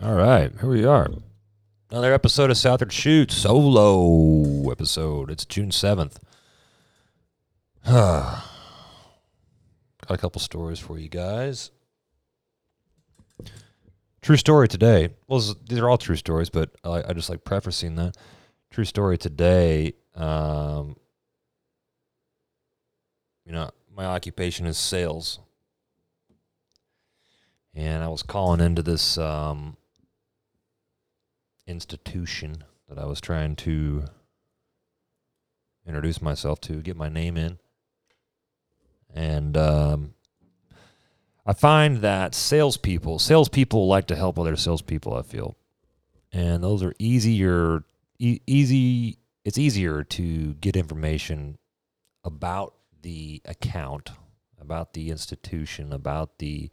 All 0.00 0.14
right, 0.14 0.52
here 0.60 0.68
we 0.68 0.84
are. 0.84 1.08
Another 1.90 2.12
episode 2.12 2.50
of 2.50 2.56
Southern 2.56 2.90
Shoot 2.90 3.32
solo 3.32 4.70
episode. 4.70 5.30
It's 5.30 5.44
June 5.44 5.72
seventh. 5.72 6.18
Got 7.84 8.44
a 10.08 10.16
couple 10.18 10.40
stories 10.40 10.78
for 10.78 10.98
you 10.98 11.08
guys. 11.08 11.70
True 14.22 14.36
story 14.36 14.68
today. 14.68 15.08
Well, 15.26 15.38
is- 15.38 15.54
these 15.68 15.78
are 15.78 15.88
all 15.88 15.98
true 15.98 16.16
stories, 16.16 16.50
but 16.50 16.70
I, 16.84 17.02
I 17.08 17.12
just 17.12 17.30
like 17.30 17.44
prefacing 17.44 17.96
that. 17.96 18.16
True 18.70 18.84
story 18.84 19.16
today. 19.18 19.94
Um, 20.14 20.96
you 23.46 23.52
know, 23.52 23.70
my 23.96 24.04
occupation 24.04 24.66
is 24.66 24.76
sales, 24.76 25.38
and 27.74 28.04
I 28.04 28.08
was 28.08 28.22
calling 28.22 28.60
into 28.60 28.82
this 28.82 29.16
um, 29.16 29.77
institution 31.68 32.64
that 32.88 32.98
I 32.98 33.04
was 33.04 33.20
trying 33.20 33.54
to 33.56 34.04
introduce 35.86 36.20
myself 36.20 36.60
to, 36.62 36.80
get 36.82 36.96
my 36.96 37.08
name 37.08 37.36
in. 37.36 37.58
And 39.14 39.56
um, 39.56 40.14
I 41.46 41.52
find 41.52 41.98
that 41.98 42.34
salespeople, 42.34 43.18
salespeople 43.18 43.86
like 43.86 44.06
to 44.08 44.16
help 44.16 44.38
other 44.38 44.56
salespeople, 44.56 45.14
I 45.14 45.22
feel. 45.22 45.56
And 46.32 46.62
those 46.62 46.82
are 46.82 46.94
easier, 46.98 47.84
e- 48.18 48.40
easy, 48.46 49.18
it's 49.44 49.58
easier 49.58 50.04
to 50.04 50.54
get 50.54 50.76
information 50.76 51.58
about 52.24 52.74
the 53.00 53.40
account, 53.44 54.10
about 54.60 54.92
the 54.92 55.10
institution, 55.10 55.92
about 55.92 56.38
the 56.38 56.70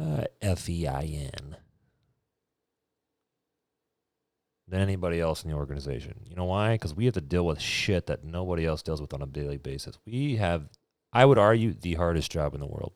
uh, 0.00 0.24
FEIN 0.42 1.56
than 4.70 4.80
anybody 4.80 5.20
else 5.20 5.42
in 5.42 5.50
the 5.50 5.56
organization. 5.56 6.14
You 6.28 6.36
know 6.36 6.44
why? 6.44 6.74
Because 6.74 6.94
we 6.94 7.04
have 7.04 7.14
to 7.14 7.20
deal 7.20 7.44
with 7.44 7.60
shit 7.60 8.06
that 8.06 8.24
nobody 8.24 8.64
else 8.64 8.82
deals 8.82 9.00
with 9.00 9.12
on 9.12 9.20
a 9.20 9.26
daily 9.26 9.58
basis. 9.58 9.98
We 10.06 10.36
have, 10.36 10.68
I 11.12 11.24
would 11.24 11.38
argue, 11.38 11.74
the 11.74 11.94
hardest 11.94 12.30
job 12.30 12.54
in 12.54 12.60
the 12.60 12.66
world. 12.66 12.92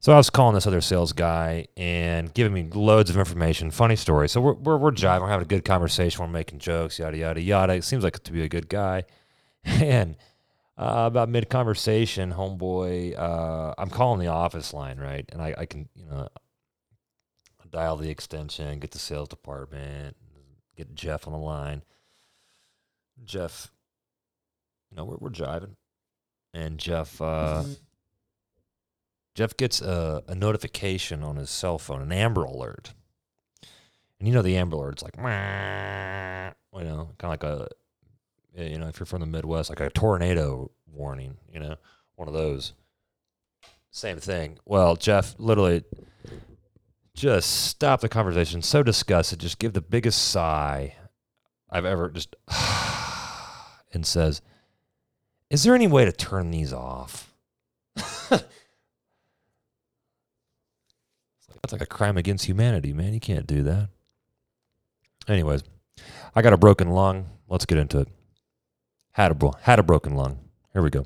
So 0.00 0.12
I 0.12 0.16
was 0.16 0.30
calling 0.30 0.54
this 0.54 0.66
other 0.66 0.80
sales 0.80 1.12
guy 1.12 1.66
and 1.76 2.32
giving 2.32 2.52
me 2.52 2.70
loads 2.72 3.10
of 3.10 3.16
information, 3.16 3.72
funny 3.72 3.96
story. 3.96 4.28
So 4.28 4.40
we're 4.40 4.52
we're, 4.52 4.76
we're 4.76 4.92
jiving, 4.92 5.22
we're 5.22 5.28
having 5.28 5.44
a 5.44 5.48
good 5.48 5.64
conversation, 5.64 6.20
we're 6.20 6.30
making 6.30 6.60
jokes, 6.60 7.00
yada 7.00 7.16
yada 7.16 7.40
yada. 7.40 7.72
It 7.72 7.82
seems 7.82 8.04
like 8.04 8.22
to 8.22 8.32
be 8.32 8.42
a 8.42 8.48
good 8.48 8.68
guy, 8.68 9.02
and 9.64 10.14
uh, 10.76 11.06
about 11.08 11.28
mid 11.28 11.50
conversation, 11.50 12.32
homeboy, 12.32 13.18
uh, 13.18 13.74
I'm 13.76 13.90
calling 13.90 14.20
the 14.20 14.28
office 14.28 14.72
line, 14.72 14.98
right? 14.98 15.28
And 15.32 15.42
I, 15.42 15.52
I 15.58 15.66
can, 15.66 15.88
you 15.96 16.06
know, 16.06 16.28
dial 17.70 17.96
the 17.96 18.10
extension, 18.10 18.78
get 18.78 18.90
the 18.90 18.98
sales 18.98 19.28
department, 19.28 20.16
get 20.76 20.94
Jeff 20.94 21.26
on 21.26 21.32
the 21.32 21.38
line. 21.38 21.82
Jeff, 23.24 23.70
you 24.90 24.96
know, 24.96 25.04
we're, 25.04 25.16
we're 25.18 25.30
jiving. 25.30 25.76
And 26.54 26.78
Jeff, 26.78 27.20
uh, 27.20 27.64
Jeff 29.34 29.56
gets 29.56 29.80
a, 29.80 30.22
a 30.26 30.34
notification 30.34 31.22
on 31.22 31.36
his 31.36 31.50
cell 31.50 31.78
phone, 31.78 32.02
an 32.02 32.12
Amber 32.12 32.44
Alert. 32.44 32.94
And 34.18 34.26
you 34.26 34.34
know, 34.34 34.42
the 34.42 34.56
Amber 34.56 34.76
Alert's 34.76 35.02
like, 35.02 35.16
"Meow," 35.16 36.52
you 36.76 36.84
know, 36.84 37.10
kind 37.18 37.24
of 37.24 37.30
like 37.30 37.44
a, 37.44 37.68
you 38.56 38.78
know, 38.78 38.88
if 38.88 38.98
you're 38.98 39.06
from 39.06 39.20
the 39.20 39.26
Midwest, 39.26 39.70
like 39.70 39.80
a 39.80 39.90
tornado 39.90 40.70
warning, 40.92 41.36
you 41.52 41.60
know, 41.60 41.76
one 42.16 42.26
of 42.26 42.34
those. 42.34 42.72
Same 43.90 44.18
thing. 44.18 44.58
Well, 44.64 44.96
Jeff 44.96 45.34
literally 45.38 45.84
just 47.18 47.66
stop 47.66 48.00
the 48.00 48.08
conversation. 48.08 48.62
So 48.62 48.82
disgusted, 48.82 49.40
just 49.40 49.58
give 49.58 49.72
the 49.72 49.80
biggest 49.80 50.28
sigh 50.28 50.94
I've 51.70 51.84
ever 51.84 52.10
just 52.10 52.36
and 53.92 54.06
says, 54.06 54.40
"Is 55.50 55.64
there 55.64 55.74
any 55.74 55.86
way 55.86 56.04
to 56.04 56.12
turn 56.12 56.50
these 56.50 56.72
off?" 56.72 57.34
That's 61.68 61.72
like 61.72 61.82
a 61.82 61.86
crime 61.86 62.16
against 62.16 62.46
humanity, 62.46 62.92
man. 62.92 63.12
You 63.12 63.20
can't 63.20 63.46
do 63.46 63.62
that. 63.64 63.88
Anyways, 65.26 65.62
I 66.34 66.40
got 66.40 66.52
a 66.52 66.58
broken 66.58 66.90
lung. 66.90 67.26
Let's 67.48 67.66
get 67.66 67.78
into 67.78 67.98
it. 67.98 68.08
Had 69.12 69.42
a 69.42 69.50
had 69.62 69.78
a 69.78 69.82
broken 69.82 70.14
lung. 70.14 70.38
Here 70.72 70.82
we 70.82 70.90
go. 70.90 71.04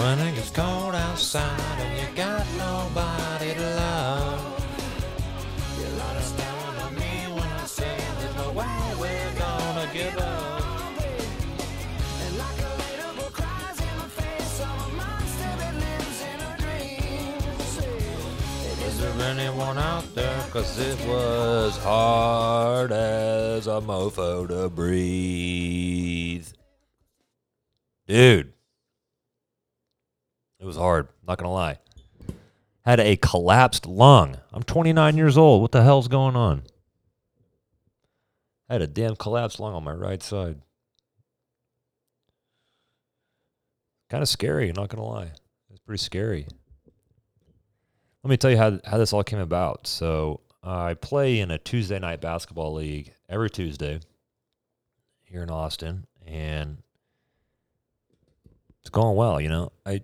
When 0.00 0.18
it 0.20 0.34
gets 0.34 0.48
cold 0.48 0.94
outside 0.94 1.78
and 1.78 2.00
you 2.00 2.16
got 2.16 2.46
nobody 2.56 3.52
to 3.52 3.60
love. 3.76 4.40
You'll 5.78 6.00
understand 6.00 6.56
what 6.62 6.76
I 6.86 6.90
mean 7.02 7.34
when 7.34 7.44
I 7.44 7.66
say 7.66 7.96
there's 8.18 8.36
no 8.36 8.50
way 8.52 8.94
we're 8.98 9.34
gonna 9.38 9.90
give 9.92 10.16
up. 10.16 10.60
Is 18.86 19.00
there 19.00 19.28
anyone 19.28 19.76
out 19.76 20.14
there? 20.14 20.40
Cause 20.50 20.78
it 20.78 20.98
was 21.06 21.76
hard 21.76 22.90
as 22.90 23.66
a 23.66 23.82
mofo 23.82 24.48
to 24.48 24.70
breathe. 24.70 26.48
Dude. 28.06 28.49
Hard, 30.80 31.08
not 31.28 31.36
gonna 31.36 31.52
lie. 31.52 31.78
Had 32.86 33.00
a 33.00 33.14
collapsed 33.16 33.84
lung. 33.84 34.38
I'm 34.50 34.62
29 34.62 35.14
years 35.14 35.36
old. 35.36 35.60
What 35.60 35.72
the 35.72 35.82
hell's 35.82 36.08
going 36.08 36.36
on? 36.36 36.62
I 38.66 38.72
had 38.72 38.82
a 38.82 38.86
damn 38.86 39.14
collapsed 39.14 39.60
lung 39.60 39.74
on 39.74 39.84
my 39.84 39.92
right 39.92 40.22
side. 40.22 40.62
Kind 44.08 44.22
of 44.22 44.28
scary, 44.30 44.72
not 44.72 44.88
gonna 44.88 45.04
lie. 45.04 45.32
It's 45.68 45.80
pretty 45.84 46.02
scary. 46.02 46.46
Let 48.24 48.30
me 48.30 48.38
tell 48.38 48.50
you 48.50 48.56
how 48.56 48.80
how 48.86 48.96
this 48.96 49.12
all 49.12 49.22
came 49.22 49.38
about. 49.38 49.86
So 49.86 50.40
I 50.62 50.94
play 50.94 51.40
in 51.40 51.50
a 51.50 51.58
Tuesday 51.58 51.98
night 51.98 52.22
basketball 52.22 52.72
league 52.72 53.12
every 53.28 53.50
Tuesday 53.50 54.00
here 55.24 55.42
in 55.42 55.50
Austin, 55.50 56.06
and 56.26 56.78
it's 58.80 58.88
going 58.88 59.14
well. 59.14 59.42
You 59.42 59.50
know, 59.50 59.72
I 59.84 60.00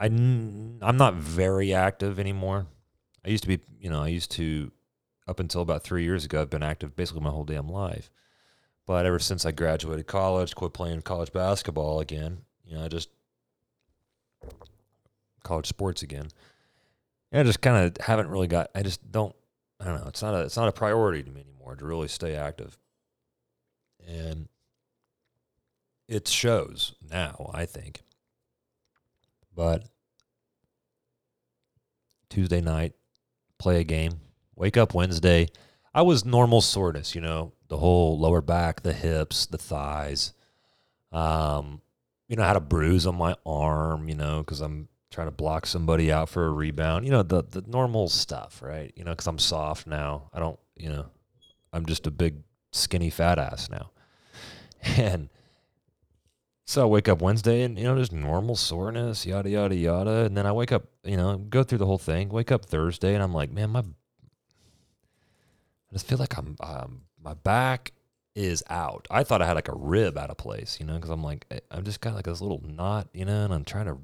I 0.00 0.06
I'm 0.06 0.96
not 0.96 1.14
very 1.14 1.74
active 1.74 2.18
anymore. 2.18 2.66
I 3.24 3.30
used 3.30 3.42
to 3.42 3.48
be, 3.48 3.60
you 3.80 3.90
know, 3.90 4.02
I 4.02 4.08
used 4.08 4.30
to 4.32 4.70
up 5.26 5.40
until 5.40 5.60
about 5.60 5.82
three 5.82 6.04
years 6.04 6.24
ago. 6.24 6.40
I've 6.40 6.50
been 6.50 6.62
active 6.62 6.96
basically 6.96 7.22
my 7.22 7.30
whole 7.30 7.44
damn 7.44 7.68
life. 7.68 8.10
But 8.86 9.04
ever 9.04 9.18
since 9.18 9.44
I 9.44 9.50
graduated 9.52 10.06
college, 10.06 10.54
quit 10.54 10.72
playing 10.72 11.02
college 11.02 11.30
basketball 11.32 12.00
again, 12.00 12.38
you 12.64 12.76
know, 12.76 12.84
I 12.84 12.88
just 12.88 13.10
college 15.42 15.66
sports 15.66 16.02
again. 16.02 16.28
Yeah, 17.32 17.40
I 17.40 17.42
just 17.42 17.60
kind 17.60 17.84
of 17.84 18.04
haven't 18.04 18.28
really 18.28 18.46
got. 18.46 18.70
I 18.74 18.82
just 18.82 19.10
don't. 19.10 19.34
I 19.80 19.84
don't 19.84 20.00
know. 20.00 20.08
It's 20.08 20.22
not 20.22 20.34
a. 20.34 20.40
It's 20.40 20.56
not 20.56 20.68
a 20.68 20.72
priority 20.72 21.22
to 21.22 21.30
me 21.30 21.42
anymore 21.42 21.76
to 21.76 21.84
really 21.84 22.08
stay 22.08 22.34
active. 22.34 22.78
And 24.06 24.48
it 26.08 26.26
shows 26.28 26.94
now. 27.10 27.50
I 27.52 27.66
think. 27.66 28.00
But 29.58 29.82
Tuesday 32.30 32.60
night, 32.60 32.92
play 33.58 33.80
a 33.80 33.84
game. 33.84 34.20
Wake 34.54 34.76
up 34.76 34.94
Wednesday. 34.94 35.48
I 35.92 36.02
was 36.02 36.24
normal 36.24 36.60
soreness. 36.60 37.16
You 37.16 37.22
know, 37.22 37.54
the 37.66 37.76
whole 37.76 38.20
lower 38.20 38.40
back, 38.40 38.84
the 38.84 38.92
hips, 38.92 39.46
the 39.46 39.58
thighs. 39.58 40.32
Um, 41.10 41.82
you 42.28 42.36
know, 42.36 42.44
I 42.44 42.46
had 42.46 42.56
a 42.56 42.60
bruise 42.60 43.04
on 43.04 43.16
my 43.16 43.34
arm. 43.44 44.08
You 44.08 44.14
know, 44.14 44.44
because 44.44 44.60
I'm 44.60 44.86
trying 45.10 45.26
to 45.26 45.32
block 45.32 45.66
somebody 45.66 46.12
out 46.12 46.28
for 46.28 46.46
a 46.46 46.52
rebound. 46.52 47.04
You 47.04 47.10
know, 47.10 47.24
the 47.24 47.42
the 47.42 47.64
normal 47.66 48.08
stuff, 48.08 48.62
right? 48.62 48.92
You 48.94 49.02
know, 49.02 49.10
because 49.10 49.26
I'm 49.26 49.40
soft 49.40 49.88
now. 49.88 50.30
I 50.32 50.38
don't, 50.38 50.60
you 50.76 50.88
know, 50.88 51.06
I'm 51.72 51.84
just 51.84 52.06
a 52.06 52.12
big 52.12 52.36
skinny 52.70 53.10
fat 53.10 53.40
ass 53.40 53.68
now, 53.68 53.90
and 54.96 55.28
So 56.68 56.82
I 56.82 56.84
wake 56.84 57.08
up 57.08 57.22
Wednesday 57.22 57.62
and, 57.62 57.78
you 57.78 57.84
know, 57.84 57.96
just 57.96 58.12
normal 58.12 58.54
soreness, 58.54 59.24
yada, 59.24 59.48
yada, 59.48 59.74
yada. 59.74 60.26
And 60.26 60.36
then 60.36 60.44
I 60.44 60.52
wake 60.52 60.70
up, 60.70 60.84
you 61.02 61.16
know, 61.16 61.38
go 61.38 61.62
through 61.62 61.78
the 61.78 61.86
whole 61.86 61.96
thing, 61.96 62.28
wake 62.28 62.52
up 62.52 62.66
Thursday 62.66 63.14
and 63.14 63.22
I'm 63.22 63.32
like, 63.32 63.50
man, 63.50 63.70
my, 63.70 63.78
I 63.78 63.84
just 65.94 66.06
feel 66.06 66.18
like 66.18 66.36
I'm 66.36 66.56
um, 66.60 67.04
my 67.24 67.32
back 67.32 67.92
is 68.34 68.62
out. 68.68 69.08
I 69.10 69.24
thought 69.24 69.40
I 69.40 69.46
had 69.46 69.54
like 69.54 69.68
a 69.68 69.74
rib 69.74 70.18
out 70.18 70.28
of 70.28 70.36
place, 70.36 70.76
you 70.78 70.84
know, 70.84 70.96
because 70.96 71.08
I'm 71.08 71.24
like 71.24 71.46
eh, 71.50 71.60
I'm 71.70 71.84
just 71.84 72.02
got 72.02 72.14
like 72.14 72.26
this 72.26 72.42
little 72.42 72.62
knot, 72.62 73.08
you 73.14 73.24
know, 73.24 73.46
and 73.46 73.54
I'm 73.54 73.64
trying 73.64 73.86
to 73.86 73.96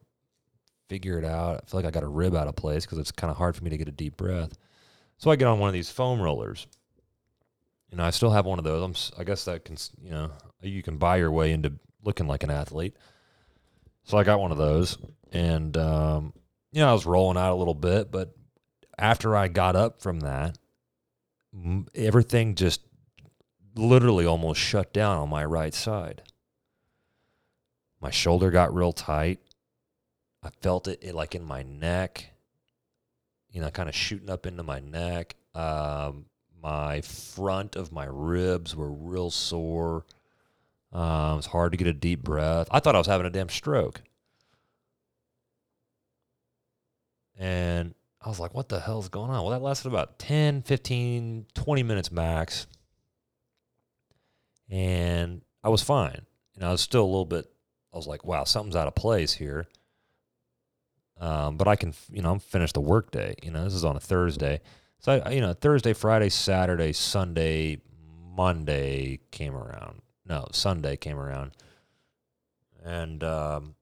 figure 0.89 1.19
it 1.19 1.25
out. 1.27 1.57
I 1.63 1.71
feel 1.71 1.81
like 1.81 1.87
I 1.87 1.91
got 1.91 2.03
a 2.03 2.09
rib 2.09 2.35
out 2.35 2.49
of 2.49 2.57
place 2.57 2.87
because 2.87 2.97
it's 2.97 3.13
kind 3.13 3.31
of 3.31 3.37
hard 3.37 3.57
for 3.57 3.63
me 3.63 3.69
to 3.69 3.77
get 3.77 3.89
a 3.89 3.93
deep 3.93 4.17
breath. 4.17 4.57
So 5.19 5.31
I 5.31 5.37
get 5.37 5.49
on 5.49 5.59
one 5.59 5.69
of 5.69 5.75
these 5.75 5.91
foam 5.91 6.19
rollers. 6.19 6.67
You 7.91 7.99
know, 7.99 8.05
I 8.05 8.11
still 8.11 8.31
have 8.31 8.47
one 8.47 8.59
of 8.59 8.65
those. 8.65 8.83
I'm, 8.83 9.21
I 9.21 9.25
guess 9.25 9.45
that 9.45 9.67
can, 9.67 9.77
you 10.03 10.13
know, 10.13 10.31
you 10.63 10.83
can 10.83 10.97
buy 10.97 11.19
your 11.19 11.31
way 11.31 11.53
into 11.53 11.75
looking 12.05 12.27
like 12.27 12.43
an 12.43 12.51
athlete. 12.51 12.97
So 14.05 14.19
I 14.19 14.25
got 14.25 14.41
one 14.41 14.53
of 14.53 14.59
those, 14.59 14.99
and 15.33 15.77
um, 15.77 16.33
you 16.73 16.81
know, 16.81 16.91
I 16.91 16.93
was 16.93 17.07
rolling 17.07 17.39
out 17.39 17.53
a 17.53 17.57
little 17.57 17.75
bit, 17.75 18.11
but 18.11 18.35
after 18.99 19.35
I 19.35 19.49
got 19.49 19.77
up 19.77 20.03
from 20.03 20.21
that, 20.21 20.59
everything 21.95 22.55
just 22.55 22.83
literally 23.77 24.27
almost 24.27 24.61
shut 24.61 24.93
down 24.93 25.19
on 25.19 25.29
my 25.29 25.45
right 25.45 25.75
side. 25.75 26.23
My 28.01 28.11
shoulder 28.11 28.51
got 28.51 28.75
real 28.75 28.93
tight. 28.93 29.41
I 30.43 30.51
felt 30.61 30.89
it, 30.89 30.99
it 31.03 31.15
like 31.15 31.35
in 31.35 31.45
my 31.45 31.63
neck, 31.63 32.31
you 33.51 33.61
know, 33.61 33.71
kind 33.71 33.89
of 33.89 33.95
shooting 33.95 34.29
up 34.29 34.47
into 34.47 34.63
my 34.63 34.81
neck. 34.81 35.37
Um, 35.55 36.27
my 36.63 37.01
front 37.01 37.77
of 37.77 37.93
my 37.93 38.07
ribs 38.09 38.77
were 38.77 38.91
real 38.91 39.31
sore. 39.31 40.05
Um, 40.95 41.33
it 41.33 41.37
was 41.37 41.47
hard 41.47 41.73
to 41.73 41.79
get 41.79 41.89
a 41.89 41.93
deep 41.93 42.23
breath. 42.23 42.69
I 42.71 42.79
thought 42.79 42.95
I 42.95 42.99
was 42.99 43.09
having 43.09 43.27
a 43.27 43.31
damn 43.31 43.49
stroke. 43.49 44.01
And 47.37 47.95
I 48.23 48.29
was 48.29 48.39
like, 48.39 48.55
what 48.55 48.69
the 48.69 48.79
hell's 48.79 49.09
going 49.09 49.31
on? 49.31 49.43
Well, 49.43 49.51
that 49.51 49.61
lasted 49.61 49.89
about 49.89 50.21
10, 50.21 50.63
15, 50.63 51.47
20 51.53 51.83
minutes 51.83 52.13
max. 52.13 52.69
And 54.71 55.43
I 55.65 55.69
was 55.69 55.83
fine. 55.83 56.23
And 56.55 56.65
I 56.65 56.71
was 56.71 56.81
still 56.81 57.03
a 57.03 57.07
little 57.07 57.25
bit, 57.25 57.51
I 57.93 57.97
was 57.97 58.07
like, 58.07 58.25
wow, 58.25 58.45
something's 58.45 58.77
out 58.77 58.87
of 58.87 58.95
place 58.95 59.33
here. 59.33 59.67
Um, 61.21 61.57
but 61.57 61.67
I 61.67 61.75
can, 61.75 61.93
you 62.13 62.23
know, 62.23 62.31
I'm 62.31 62.39
finished 62.39 62.75
the 62.75 62.81
workday. 62.81 63.35
You 63.43 63.51
know, 63.51 63.65
this 63.65 63.75
is 63.75 63.85
on 63.85 63.97
a 63.97 64.01
Thursday. 64.01 64.61
So, 65.01 65.21
I, 65.25 65.31
you 65.31 65.41
know, 65.41 65.53
Thursday, 65.55 65.93
Friday, 65.93 66.29
Saturday, 66.29 66.93
Sunday, 66.93 67.79
Monday 68.37 69.21
came 69.33 69.55
around. 69.55 70.01
No, 70.27 70.47
Sunday 70.53 70.97
came 70.97 71.19
around. 71.19 71.53
And 72.85 73.23
um, 73.25 73.75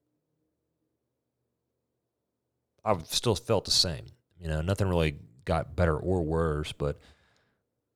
I 2.84 2.96
still 3.04 3.34
felt 3.34 3.64
the 3.64 3.70
same. 3.70 4.06
You 4.40 4.48
know, 4.48 4.60
nothing 4.60 4.88
really 4.88 5.16
got 5.44 5.76
better 5.76 5.96
or 5.96 6.22
worse, 6.22 6.72
but 6.72 6.98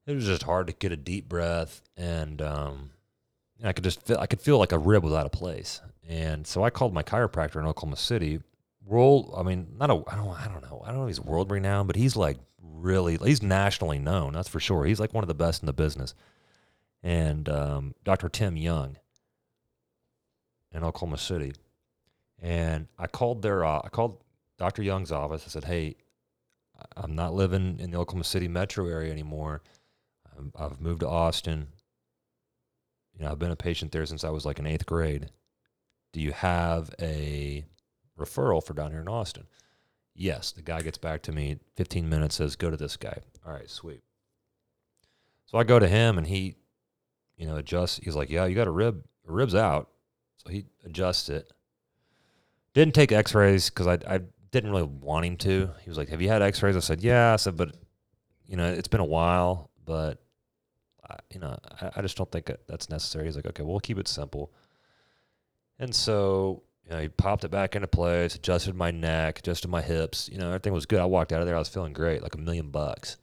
it 0.07 0.15
was 0.15 0.27
just 0.27 0.45
hard 0.45 0.69
to 0.69 0.73
get 0.73 0.93
a 0.93 0.97
deep 0.97 1.29
breath, 1.29 1.83
and 1.97 2.41
um, 2.41 2.91
I 3.65 3.73
could 3.73 3.85
just 3.85 4.03
feel 4.03 4.19
I 4.19 4.27
could 4.27 4.41
feel 4.41 4.59
like 4.59 4.73
a 4.73 4.79
rib 4.79 5.03
was 5.03 5.13
out 5.13 5.27
of 5.27 5.33
place. 5.33 5.81
And 6.09 6.47
so 6.47 6.63
I 6.63 6.71
called 6.71 6.95
my 6.95 7.03
chiropractor 7.03 7.57
in 7.57 7.67
Oklahoma 7.67 7.97
City. 7.97 8.41
World, 8.85 9.35
I 9.37 9.43
mean, 9.43 9.67
not 9.77 9.91
a, 9.91 9.95
I 10.07 10.15
don't, 10.15 10.41
I 10.41 10.47
don't 10.47 10.63
know, 10.63 10.81
I 10.85 10.91
don't 10.91 10.99
know 10.99 11.05
if 11.05 11.09
he's 11.09 11.21
world 11.21 11.51
renowned, 11.51 11.89
but 11.89 11.97
he's 11.97 12.15
like 12.15 12.39
really, 12.63 13.17
he's 13.17 13.43
nationally 13.43 13.99
known. 13.99 14.33
That's 14.35 14.49
for 14.49 14.61
sure. 14.61 14.85
He's 14.85 15.01
like 15.01 15.13
one 15.13 15.25
of 15.25 15.29
the 15.29 15.35
best 15.35 15.63
in 15.63 15.67
the 15.67 15.73
business. 15.73 16.15
And 17.07 17.49
um, 17.49 17.95
Dr. 18.03 18.29
Tim 18.29 18.57
Young 18.57 18.97
in 20.73 20.83
Oklahoma 20.83 21.19
City, 21.19 21.53
and 22.43 22.89
I 22.99 23.07
called 23.07 23.43
their, 23.43 23.65
uh, 23.65 23.81
I 23.85 23.89
called 23.91 24.25
Dr. 24.59 24.83
Young's 24.83 25.13
office. 25.13 25.45
I 25.47 25.51
said, 25.51 25.63
"Hey, 25.63 25.95
I'm 26.97 27.15
not 27.15 27.33
living 27.33 27.79
in 27.79 27.93
the 27.93 27.99
Oklahoma 27.99 28.25
City 28.25 28.49
metro 28.49 28.89
area 28.89 29.13
anymore. 29.13 29.63
I've 30.59 30.81
moved 30.81 31.01
to 31.01 31.09
Austin. 31.09 31.69
You 33.17 33.25
know, 33.25 33.31
I've 33.31 33.39
been 33.39 33.53
a 33.53 33.57
patient 33.57 33.93
there 33.93 34.05
since 34.05 34.25
I 34.25 34.31
was 34.31 34.45
like 34.45 34.59
in 34.59 34.67
eighth 34.67 34.85
grade. 34.85 35.31
Do 36.13 36.21
you 36.21 36.33
have 36.33 36.91
a 37.01 37.67
referral 38.19 38.67
for 38.67 38.75
down 38.75 38.91
here 38.91 39.01
in 39.01 39.09
Austin?" 39.09 39.47
Yes. 40.13 40.51
The 40.51 40.63
guy 40.63 40.83
gets 40.83 40.99
back 40.99 41.23
to 41.23 41.33
me 41.33 41.61
15 41.77 42.09
minutes. 42.09 42.35
Says, 42.35 42.57
"Go 42.57 42.69
to 42.69 42.77
this 42.77 42.97
guy." 42.97 43.21
All 43.47 43.53
right, 43.53 43.71
sweet. 43.71 44.03
So 45.45 45.57
I 45.57 45.63
go 45.63 45.79
to 45.79 45.87
him, 45.87 46.19
and 46.19 46.27
he, 46.27 46.57
you 47.37 47.47
know, 47.47 47.57
adjusts. 47.57 48.01
He's 48.03 48.17
like, 48.17 48.31
"Yeah, 48.31 48.47
you 48.47 48.55
got 48.55 48.67
a 48.67 48.73
rib. 48.73 49.05
A 49.29 49.33
rib's 49.33 49.55
out." 49.55 49.91
So 50.39 50.51
he 50.51 50.67
adjusts 50.85 51.29
it. 51.29 51.53
Didn't 52.75 52.95
take 52.95 53.13
X-rays 53.13 53.71
because 53.71 53.87
I 53.87 53.99
I 54.09 54.21
didn't 54.51 54.71
really 54.71 54.85
want 54.85 55.27
him 55.27 55.37
to. 55.39 55.71
He 55.83 55.91
was 55.91 55.99
like, 55.99 56.09
"Have 56.09 56.23
you 56.23 56.29
had 56.29 56.43
X-rays?" 56.43 56.77
I 56.77 56.81
said, 56.81 57.03
"Yeah." 57.03 57.33
I 57.33 57.37
said, 57.37 57.57
"But 57.57 57.77
you 58.47 58.57
know, 58.57 58.67
it's 58.67 58.89
been 58.89 59.01
a 59.01 59.05
while, 59.05 59.71
but 59.85 60.23
I, 61.09 61.17
you 61.33 61.41
know, 61.41 61.59
I, 61.81 61.91
I 61.97 62.03
just 62.03 62.17
don't 62.17 62.31
think 62.31 62.47
that 62.47 62.67
that's 62.67 62.89
necessary." 62.89 63.27
He's 63.27 63.37
like, 63.37 63.47
"Okay, 63.47 63.63
we'll 63.63 63.81
keep 63.81 63.99
it 63.99 64.09
simple." 64.09 64.53
And 65.79 65.95
so 65.95 66.63
you 66.85 66.91
know, 66.93 67.03
he 67.03 67.09
popped 67.09 67.45
it 67.45 67.51
back 67.51 67.75
into 67.75 67.89
place, 67.89 68.37
adjusted 68.37 68.75
my 68.75 68.93
neck, 68.93 69.41
adjusted 69.41 69.69
my 69.69 69.83
hips. 69.83 70.29
You 70.31 70.39
know, 70.39 70.49
everything 70.49 70.73
was 70.73 70.87
good. 70.87 71.01
I 71.01 71.05
walked 71.05 71.33
out 71.33 71.41
of 71.41 71.47
there, 71.47 71.57
I 71.57 71.59
was 71.59 71.69
feeling 71.69 71.93
great, 71.93 72.23
like 72.23 72.35
a 72.35 72.39
million 72.39 72.71
bucks. 72.71 73.17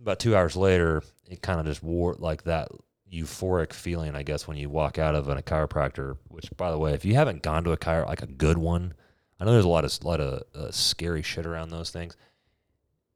About 0.00 0.20
two 0.20 0.36
hours 0.36 0.56
later, 0.56 1.02
it 1.28 1.42
kind 1.42 1.58
of 1.58 1.66
just 1.66 1.82
wore 1.82 2.14
like 2.14 2.44
that 2.44 2.68
euphoric 3.12 3.72
feeling, 3.72 4.14
I 4.14 4.22
guess, 4.22 4.46
when 4.46 4.56
you 4.56 4.68
walk 4.68 4.98
out 4.98 5.14
of 5.14 5.28
a 5.28 5.42
chiropractor. 5.42 6.16
Which, 6.28 6.50
by 6.56 6.70
the 6.70 6.78
way, 6.78 6.92
if 6.92 7.04
you 7.04 7.14
haven't 7.14 7.42
gone 7.42 7.64
to 7.64 7.72
a 7.72 7.76
chiro, 7.76 8.06
like 8.06 8.22
a 8.22 8.26
good 8.26 8.58
one, 8.58 8.94
I 9.40 9.44
know 9.44 9.52
there's 9.52 9.64
a 9.64 9.68
lot 9.68 9.84
of 9.84 10.04
lot 10.04 10.20
of 10.20 10.42
uh, 10.54 10.70
scary 10.70 11.22
shit 11.22 11.46
around 11.46 11.70
those 11.70 11.90
things. 11.90 12.16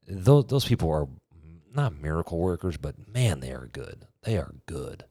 Those 0.07 0.45
those 0.47 0.65
people 0.65 0.89
are 0.91 1.07
not 1.73 2.01
miracle 2.01 2.39
workers, 2.39 2.77
but 2.77 2.95
man, 3.13 3.39
they 3.39 3.51
are 3.51 3.69
good. 3.71 4.05
They 4.23 4.37
are 4.37 4.53
good. 4.65 5.05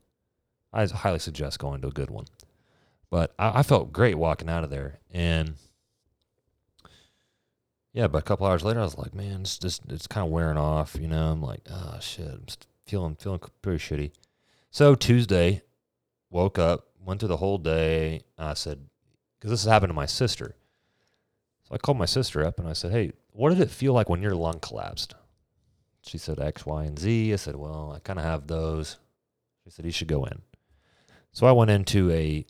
I 0.73 0.87
highly 0.87 1.19
suggest 1.19 1.59
going 1.59 1.83
to 1.83 1.89
a 1.89 1.93
good 1.93 2.11
one. 2.11 2.27
But 3.11 3.35
I, 3.39 3.59
I 3.59 3.63
felt 3.63 3.93
great 3.93 4.17
walking 4.17 4.49
out 4.49 4.65
of 4.65 4.71
there, 4.71 5.01
and 5.11 5.55
yeah, 7.93 8.07
but 8.07 8.19
a 8.19 8.23
couple 8.23 8.47
hours 8.47 8.65
later, 8.65 8.81
I 8.81 8.85
was 8.85 8.97
like, 8.97 9.15
man, 9.15 9.43
it's 9.43 9.59
just 9.59 9.83
it's 9.91 10.07
kind 10.07 10.27
of 10.27 10.33
wearing 10.33 10.57
off. 10.57 10.97
You 10.99 11.09
know, 11.09 11.31
I'm 11.31 11.43
like, 11.43 11.61
oh 11.71 11.99
shit, 12.01 12.27
I'm 12.27 12.47
feeling 12.87 13.17
feeling 13.17 13.41
pretty 13.61 13.79
shitty. 13.79 14.13
So 14.75 14.95
Tuesday, 14.95 15.61
woke 16.31 16.59
up, 16.59 16.87
went 17.05 17.21
through 17.21 17.29
the 17.29 17.37
whole 17.37 17.59
day. 17.59 18.23
I 18.39 18.55
said, 18.55 18.87
because 19.39 19.51
this 19.51 19.65
has 19.65 19.71
happened 19.71 19.91
to 19.91 19.95
my 19.95 20.07
sister. 20.07 20.57
So 21.69 21.75
I 21.75 21.79
called 21.79 21.99
my 21.99 22.07
sister 22.07 22.43
up 22.43 22.59
and 22.59 22.67
I 22.67 22.73
said, 22.73 22.91
hey, 22.91 23.13
what 23.33 23.51
did 23.51 23.61
it 23.61 23.71
feel 23.71 23.93
like 23.93 24.09
when 24.09 24.23
your 24.23 24.35
lung 24.35 24.61
collapsed? 24.61 25.15
She 26.07 26.17
said 26.17 26.41
X, 26.41 26.65
Y, 26.65 26.85
and 26.85 26.99
Z. 26.99 27.35
I 27.35 27.37
said, 27.37 27.55
well, 27.55 27.93
I 27.95 27.99
kind 27.99 28.19
of 28.19 28.25
have 28.25 28.47
those. 28.47 28.97
She 29.63 29.71
said, 29.71 29.85
you 29.85 29.93
should 29.93 30.09
go 30.09 30.25
in. 30.25 30.41
So 31.33 31.47
I 31.47 31.53
went 31.53 31.71
into 31.71 32.11
a, 32.11 32.47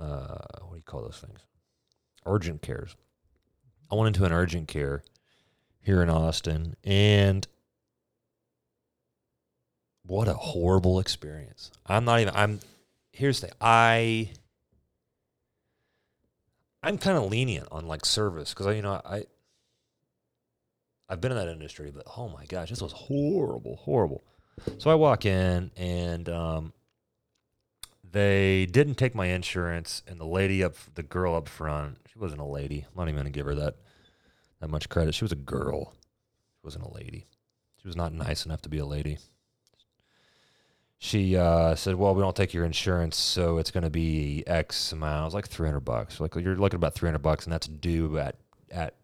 uh, 0.00 0.38
what 0.62 0.70
do 0.70 0.76
you 0.76 0.82
call 0.86 1.02
those 1.02 1.22
things? 1.22 1.40
Urgent 2.24 2.62
cares. 2.62 2.96
I 3.92 3.94
went 3.94 4.16
into 4.16 4.24
an 4.24 4.32
urgent 4.32 4.68
care 4.68 5.02
here 5.80 6.02
in 6.02 6.08
Austin, 6.08 6.76
and 6.82 7.46
what 10.06 10.28
a 10.28 10.34
horrible 10.34 11.00
experience. 11.00 11.70
I'm 11.86 12.04
not 12.04 12.20
even. 12.20 12.34
I'm. 12.34 12.60
Here's 13.12 13.40
the 13.40 13.48
thing. 13.48 13.56
I. 13.60 14.30
I'm 16.82 16.98
kind 16.98 17.18
of 17.18 17.30
lenient 17.30 17.68
on 17.72 17.88
like 17.88 18.04
service 18.04 18.50
because 18.50 18.66
I, 18.66 18.72
you 18.72 18.82
know, 18.82 19.00
I. 19.04 19.24
I've 21.08 21.20
been 21.20 21.30
in 21.30 21.38
that 21.38 21.48
industry, 21.48 21.92
but 21.94 22.04
oh 22.16 22.28
my 22.28 22.46
gosh, 22.46 22.70
this 22.70 22.82
was 22.82 22.92
horrible, 22.92 23.76
horrible. 23.76 24.24
So 24.78 24.90
I 24.90 24.94
walk 24.94 25.24
in 25.24 25.70
and 25.76 26.28
um, 26.28 26.72
they 28.10 28.66
didn't 28.66 28.96
take 28.96 29.14
my 29.14 29.26
insurance, 29.26 30.02
and 30.08 30.18
the 30.18 30.26
lady 30.26 30.64
up, 30.64 30.74
the 30.94 31.02
girl 31.02 31.36
up 31.36 31.48
front, 31.48 31.98
she 32.10 32.18
wasn't 32.18 32.40
a 32.40 32.44
lady. 32.44 32.86
I'm 32.88 32.96
not 32.96 33.08
even 33.08 33.18
gonna 33.18 33.30
give 33.30 33.46
her 33.46 33.54
that 33.54 33.76
that 34.60 34.68
much 34.68 34.88
credit. 34.88 35.14
She 35.14 35.24
was 35.24 35.32
a 35.32 35.36
girl. 35.36 35.92
She 35.92 36.60
wasn't 36.64 36.84
a 36.84 36.92
lady. 36.92 37.26
She 37.80 37.86
was 37.86 37.96
not 37.96 38.12
nice 38.12 38.46
enough 38.46 38.62
to 38.62 38.68
be 38.68 38.78
a 38.78 38.86
lady. 38.86 39.18
She 40.98 41.36
uh, 41.36 41.74
said, 41.74 41.96
"Well, 41.96 42.14
we 42.14 42.22
don't 42.22 42.34
take 42.34 42.54
your 42.54 42.64
insurance, 42.64 43.16
so 43.16 43.58
it's 43.58 43.70
going 43.70 43.84
to 43.84 43.90
be 43.90 44.44
X 44.46 44.92
amount." 44.92 45.22
It 45.22 45.24
was 45.26 45.34
like 45.34 45.48
three 45.48 45.68
hundred 45.68 45.80
bucks. 45.80 46.20
Like 46.20 46.34
you're 46.36 46.56
looking 46.56 46.78
about 46.78 46.94
three 46.94 47.08
hundred 47.08 47.22
bucks, 47.22 47.44
and 47.44 47.52
that's 47.52 47.68
due 47.68 48.18
at 48.18 48.36
at 48.70 48.94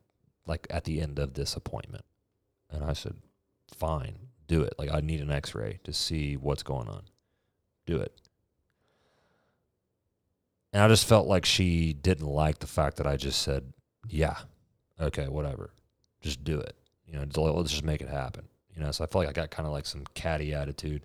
like 0.46 0.66
at 0.70 0.84
the 0.84 1.00
end 1.00 1.18
of 1.18 1.34
this 1.34 1.54
appointment. 1.54 2.04
And 2.70 2.82
I 2.82 2.94
said, 2.94 3.14
"Fine, 3.76 4.18
do 4.48 4.62
it. 4.62 4.74
Like 4.78 4.90
I 4.90 5.00
need 5.00 5.20
an 5.20 5.30
X-ray 5.30 5.80
to 5.84 5.92
see 5.92 6.36
what's 6.36 6.62
going 6.62 6.88
on. 6.88 7.02
Do 7.86 7.98
it." 7.98 8.12
And 10.72 10.82
I 10.82 10.88
just 10.88 11.06
felt 11.06 11.26
like 11.26 11.44
she 11.44 11.92
didn't 11.92 12.26
like 12.26 12.60
the 12.60 12.66
fact 12.66 12.96
that 12.96 13.06
I 13.06 13.16
just 13.18 13.42
said, 13.42 13.74
"Yeah, 14.08 14.38
okay, 14.98 15.28
whatever, 15.28 15.74
just 16.22 16.42
do 16.42 16.58
it." 16.58 16.74
You 17.06 17.18
know, 17.18 17.52
let's 17.52 17.70
just 17.70 17.84
make 17.84 18.00
it 18.00 18.08
happen. 18.08 18.48
You 18.74 18.82
know, 18.82 18.90
so 18.90 19.04
I 19.04 19.06
felt 19.06 19.26
like 19.26 19.28
I 19.28 19.38
got 19.38 19.50
kind 19.50 19.66
of 19.66 19.72
like 19.74 19.84
some 19.84 20.04
catty 20.14 20.54
attitude, 20.54 21.04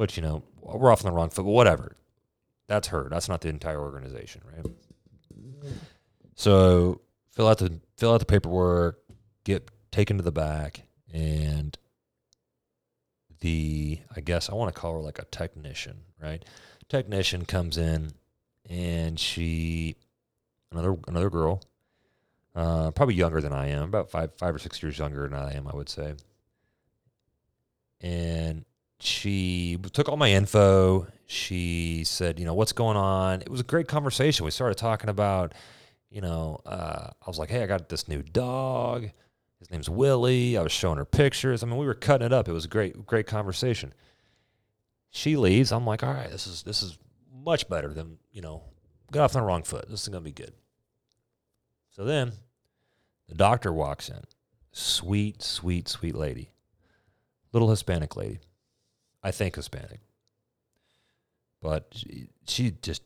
which 0.00 0.16
you 0.16 0.22
know 0.22 0.42
we're 0.62 0.90
off 0.90 1.04
on 1.04 1.10
the 1.10 1.14
wrong 1.14 1.28
foot, 1.28 1.44
but 1.44 1.50
whatever. 1.50 1.94
That's 2.68 2.88
her. 2.88 3.08
That's 3.10 3.28
not 3.28 3.42
the 3.42 3.50
entire 3.50 3.78
organization, 3.78 4.40
right? 4.50 4.64
So 6.36 7.02
fill 7.32 7.46
out 7.46 7.58
the 7.58 7.80
fill 7.98 8.14
out 8.14 8.20
the 8.20 8.24
paperwork, 8.24 8.98
get 9.44 9.70
taken 9.90 10.16
to 10.16 10.22
the 10.22 10.32
back, 10.32 10.84
and 11.12 11.76
the 13.40 13.98
I 14.16 14.20
guess 14.20 14.48
I 14.48 14.54
want 14.54 14.74
to 14.74 14.80
call 14.80 14.94
her 14.94 15.00
like 15.00 15.18
a 15.18 15.26
technician, 15.26 15.98
right? 16.18 16.42
Technician 16.88 17.44
comes 17.44 17.76
in 17.76 18.12
and 18.70 19.20
she 19.20 19.96
another 20.72 20.96
another 21.08 21.28
girl, 21.28 21.60
uh, 22.54 22.90
probably 22.92 23.16
younger 23.16 23.42
than 23.42 23.52
I 23.52 23.68
am, 23.68 23.82
about 23.82 24.10
five 24.10 24.32
five 24.38 24.54
or 24.54 24.58
six 24.58 24.82
years 24.82 24.98
younger 24.98 25.28
than 25.28 25.38
I 25.38 25.52
am, 25.52 25.68
I 25.68 25.76
would 25.76 25.90
say. 25.90 26.14
And 28.00 28.64
she 29.02 29.78
took 29.92 30.08
all 30.08 30.16
my 30.16 30.30
info. 30.30 31.06
She 31.26 32.04
said, 32.04 32.38
you 32.38 32.44
know, 32.44 32.54
what's 32.54 32.72
going 32.72 32.96
on? 32.96 33.40
It 33.40 33.48
was 33.48 33.60
a 33.60 33.64
great 33.64 33.88
conversation. 33.88 34.44
We 34.44 34.50
started 34.50 34.76
talking 34.76 35.08
about, 35.08 35.54
you 36.10 36.20
know, 36.20 36.60
uh, 36.66 37.10
I 37.10 37.26
was 37.26 37.38
like, 37.38 37.50
hey, 37.50 37.62
I 37.62 37.66
got 37.66 37.88
this 37.88 38.08
new 38.08 38.22
dog. 38.22 39.08
His 39.58 39.70
name's 39.70 39.88
Willie. 39.88 40.56
I 40.56 40.62
was 40.62 40.72
showing 40.72 40.98
her 40.98 41.04
pictures. 41.04 41.62
I 41.62 41.66
mean, 41.66 41.76
we 41.76 41.86
were 41.86 41.94
cutting 41.94 42.26
it 42.26 42.32
up. 42.32 42.48
It 42.48 42.52
was 42.52 42.64
a 42.64 42.68
great, 42.68 43.06
great 43.06 43.26
conversation. 43.26 43.94
She 45.10 45.36
leaves. 45.36 45.72
I'm 45.72 45.86
like, 45.86 46.02
all 46.02 46.12
right, 46.12 46.30
this 46.30 46.46
is 46.46 46.62
this 46.62 46.82
is 46.82 46.98
much 47.32 47.68
better 47.68 47.92
than 47.92 48.18
you 48.32 48.42
know. 48.42 48.62
Got 49.10 49.24
off 49.24 49.36
on 49.36 49.42
the 49.42 49.46
wrong 49.46 49.64
foot. 49.64 49.88
This 49.88 50.02
is 50.02 50.08
gonna 50.08 50.20
be 50.20 50.30
good. 50.30 50.52
So 51.90 52.04
then, 52.04 52.32
the 53.28 53.34
doctor 53.34 53.72
walks 53.72 54.08
in. 54.08 54.20
Sweet, 54.72 55.42
sweet, 55.42 55.88
sweet 55.88 56.14
lady. 56.14 56.52
Little 57.52 57.70
Hispanic 57.70 58.16
lady. 58.16 58.38
I 59.22 59.30
think 59.30 59.56
Hispanic. 59.56 60.00
But 61.60 61.88
she, 61.92 62.28
she 62.46 62.70
just 62.82 63.02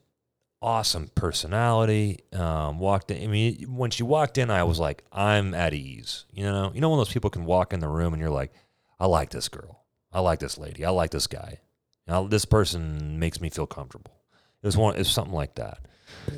awesome 0.62 1.10
personality. 1.14 2.20
Um, 2.32 2.78
walked 2.78 3.10
in. 3.10 3.22
I 3.22 3.26
mean, 3.26 3.76
when 3.76 3.90
she 3.90 4.02
walked 4.02 4.38
in, 4.38 4.50
I 4.50 4.64
was 4.64 4.80
like, 4.80 5.04
I'm 5.12 5.54
at 5.54 5.74
ease. 5.74 6.24
You 6.32 6.44
know, 6.44 6.72
you 6.74 6.80
know 6.80 6.88
when 6.88 6.98
those 6.98 7.12
people 7.12 7.30
can 7.30 7.44
walk 7.44 7.72
in 7.72 7.80
the 7.80 7.88
room 7.88 8.12
and 8.14 8.20
you're 8.20 8.30
like, 8.30 8.52
I 8.98 9.06
like 9.06 9.30
this 9.30 9.48
girl. 9.48 9.84
I 10.12 10.20
like 10.20 10.38
this 10.38 10.56
lady. 10.56 10.84
I 10.84 10.90
like 10.90 11.10
this 11.10 11.26
guy. 11.26 11.60
Now 12.06 12.26
this 12.26 12.44
person 12.44 13.18
makes 13.18 13.40
me 13.40 13.50
feel 13.50 13.66
comfortable. 13.66 14.14
It 14.62 14.66
was 14.66 14.76
one. 14.76 14.94
It 14.94 14.98
was 14.98 15.10
something 15.10 15.34
like 15.34 15.56
that. 15.56 15.80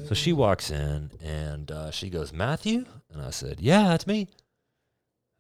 So 0.09 0.14
she 0.14 0.33
walks 0.33 0.71
in 0.71 1.11
and 1.23 1.71
uh, 1.71 1.90
she 1.90 2.11
goes, 2.11 2.33
Matthew, 2.33 2.87
and 3.12 3.23
I 3.23 3.30
said, 3.30 3.61
Yeah, 3.61 3.88
that's 3.88 4.06
me. 4.06 4.28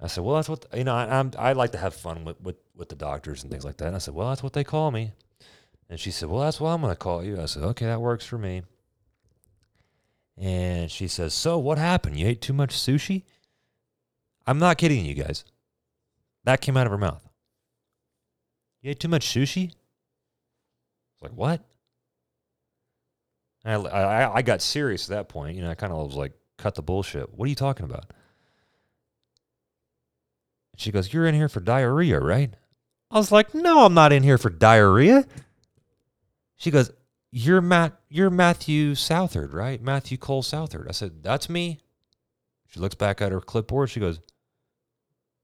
I 0.00 0.06
said, 0.08 0.22
Well, 0.24 0.36
that's 0.36 0.48
what 0.48 0.66
you 0.74 0.84
know. 0.84 0.94
I, 0.94 1.18
I'm 1.18 1.32
I 1.38 1.52
like 1.54 1.72
to 1.72 1.78
have 1.78 1.94
fun 1.94 2.24
with, 2.24 2.40
with 2.40 2.56
with 2.76 2.88
the 2.88 2.94
doctors 2.94 3.42
and 3.42 3.50
things 3.50 3.64
like 3.64 3.78
that. 3.78 3.86
And 3.86 3.96
I 3.96 3.98
said, 3.98 4.14
Well, 4.14 4.28
that's 4.28 4.42
what 4.42 4.52
they 4.52 4.64
call 4.64 4.90
me. 4.90 5.12
And 5.88 5.98
she 5.98 6.10
said, 6.10 6.28
Well, 6.28 6.42
that's 6.42 6.60
what 6.60 6.70
I'm 6.70 6.80
going 6.80 6.92
to 6.92 6.96
call 6.98 7.24
you. 7.24 7.40
I 7.40 7.46
said, 7.46 7.62
Okay, 7.62 7.86
that 7.86 8.00
works 8.00 8.26
for 8.26 8.38
me. 8.38 8.62
And 10.36 10.90
she 10.90 11.08
says, 11.08 11.32
So 11.32 11.58
what 11.58 11.78
happened? 11.78 12.18
You 12.18 12.26
ate 12.26 12.40
too 12.40 12.52
much 12.52 12.74
sushi? 12.74 13.22
I'm 14.46 14.58
not 14.58 14.78
kidding 14.78 15.04
you 15.04 15.14
guys. 15.14 15.44
That 16.44 16.60
came 16.60 16.76
out 16.76 16.86
of 16.86 16.92
her 16.92 16.98
mouth. 16.98 17.26
You 18.82 18.90
ate 18.90 19.00
too 19.00 19.08
much 19.08 19.26
sushi? 19.26 19.70
I 19.70 19.74
was 21.20 21.22
like, 21.22 21.32
What? 21.32 21.64
I, 23.64 23.74
I, 23.74 24.34
I 24.36 24.42
got 24.42 24.62
serious 24.62 25.10
at 25.10 25.16
that 25.16 25.28
point. 25.28 25.56
You 25.56 25.62
know, 25.62 25.70
I 25.70 25.74
kind 25.74 25.92
of 25.92 26.06
was 26.06 26.16
like, 26.16 26.32
Cut 26.58 26.74
the 26.74 26.82
bullshit. 26.82 27.34
What 27.34 27.46
are 27.46 27.48
you 27.48 27.54
talking 27.54 27.84
about? 27.84 28.12
She 30.76 30.90
goes, 30.92 31.12
You're 31.12 31.26
in 31.26 31.34
here 31.34 31.48
for 31.48 31.60
diarrhea, 31.60 32.20
right? 32.20 32.54
I 33.10 33.16
was 33.18 33.30
like, 33.32 33.54
No, 33.54 33.84
I'm 33.84 33.94
not 33.94 34.12
in 34.12 34.22
here 34.22 34.38
for 34.38 34.50
diarrhea. 34.50 35.24
She 36.56 36.70
goes, 36.70 36.90
You're 37.30 37.60
Matt 37.60 38.00
you're 38.08 38.30
Matthew 38.30 38.94
Southard, 38.94 39.52
right? 39.52 39.80
Matthew 39.80 40.18
Cole 40.18 40.42
Southard. 40.42 40.88
I 40.88 40.92
said, 40.92 41.22
That's 41.22 41.48
me. 41.48 41.80
She 42.68 42.80
looks 42.80 42.94
back 42.94 43.20
at 43.20 43.32
her 43.32 43.40
clipboard. 43.40 43.90
She 43.90 44.00
goes, 44.00 44.20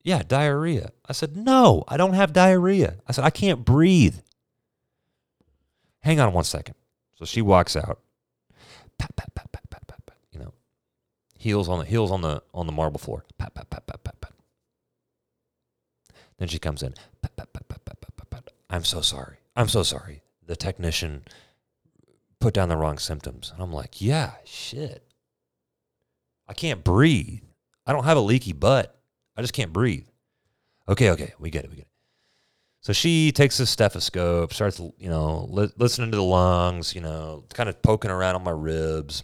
Yeah, 0.03 0.23
diarrhea. 0.27 0.93
I 1.07 1.13
said, 1.13 1.37
No, 1.37 1.85
I 1.89 1.97
don't 1.97 2.15
have 2.15 2.33
diarrhea. 2.33 2.97
I 3.07 3.13
said, 3.13 3.25
I 3.25 3.31
can't 3.31 3.65
breathe. 3.65 4.17
Hang 6.01 6.19
on 6.19 6.33
one 6.33 6.45
second. 6.45 6.75
So 7.17 7.25
she 7.25 7.43
walks 7.43 7.77
out. 7.77 8.01
Pat, 8.99 9.15
pat, 9.15 9.35
pat, 9.35 9.53
pat, 9.53 9.71
pat, 9.71 9.87
pat, 9.87 10.07
pat, 10.07 10.17
you 10.33 10.41
know, 10.41 10.53
heels 11.39 11.69
on 11.69 11.79
the 11.79 11.85
heels 11.85 12.11
on 12.11 12.21
the 12.23 12.43
on 12.53 12.67
the 12.67 12.73
marble 12.73 12.99
floor. 12.99 13.25
Pat, 13.39 13.55
pat, 13.55 13.71
pat, 13.71 13.87
pat, 13.87 14.03
pat, 14.03 14.21
pat. 14.21 14.33
Then 16.39 16.49
she 16.49 16.59
comes 16.59 16.83
in. 16.83 16.95
I'm 18.71 18.85
so 18.85 19.03
sorry. 19.03 19.37
I'm 19.55 19.69
so 19.69 19.83
sorry. 19.83 20.23
The 20.47 20.57
technician 20.57 21.25
put 22.41 22.55
down 22.55 22.71
the 22.71 22.77
wrong 22.77 22.99
symptoms. 22.99 23.51
And 23.53 23.63
I'm 23.63 23.73
like, 23.73 24.01
yeah, 24.01 24.33
shit. 24.45 25.05
I 26.49 26.55
can't 26.55 26.83
breathe. 26.83 27.43
I 27.87 27.93
don't 27.93 28.05
have 28.05 28.17
a 28.17 28.21
leaky 28.21 28.53
butt. 28.53 28.99
I 29.37 29.43
just 29.43 29.53
can't 29.53 29.73
breathe. 29.73 30.07
Okay, 30.89 31.11
okay, 31.11 31.35
we 31.39 31.51
get 31.51 31.65
it, 31.65 31.71
we 31.71 31.77
get 31.77 31.83
it. 31.83 31.89
So 32.81 32.93
she 32.93 33.31
takes 33.31 33.61
a 33.61 33.67
stethoscope, 33.67 34.53
starts, 34.53 34.81
you 34.81 35.09
know, 35.09 35.47
li- 35.49 35.73
listening 35.77 36.11
to 36.11 36.17
the 36.17 36.23
lungs, 36.23 36.95
you 36.95 37.01
know, 37.01 37.45
kind 37.55 37.69
of 37.69 37.81
poking 37.81 38.11
around 38.11 38.35
on 38.35 38.43
my 38.43 38.51
ribs. 38.51 39.23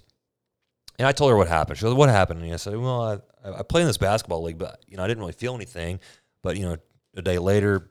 And 0.98 1.08
I 1.08 1.12
told 1.12 1.30
her 1.30 1.36
what 1.36 1.48
happened. 1.48 1.78
She 1.78 1.82
goes, 1.82 1.94
"What 1.94 2.08
happened?" 2.08 2.42
And 2.42 2.52
I 2.52 2.56
said, 2.56 2.76
"Well, 2.76 3.22
I, 3.44 3.50
I 3.58 3.62
play 3.62 3.80
in 3.82 3.86
this 3.86 3.98
basketball 3.98 4.42
league, 4.42 4.58
but 4.58 4.82
you 4.86 4.96
know, 4.96 5.04
I 5.04 5.06
didn't 5.06 5.20
really 5.20 5.32
feel 5.32 5.54
anything. 5.54 6.00
But 6.42 6.56
you 6.56 6.66
know, 6.66 6.76
a 7.18 7.22
day 7.22 7.38
later, 7.38 7.90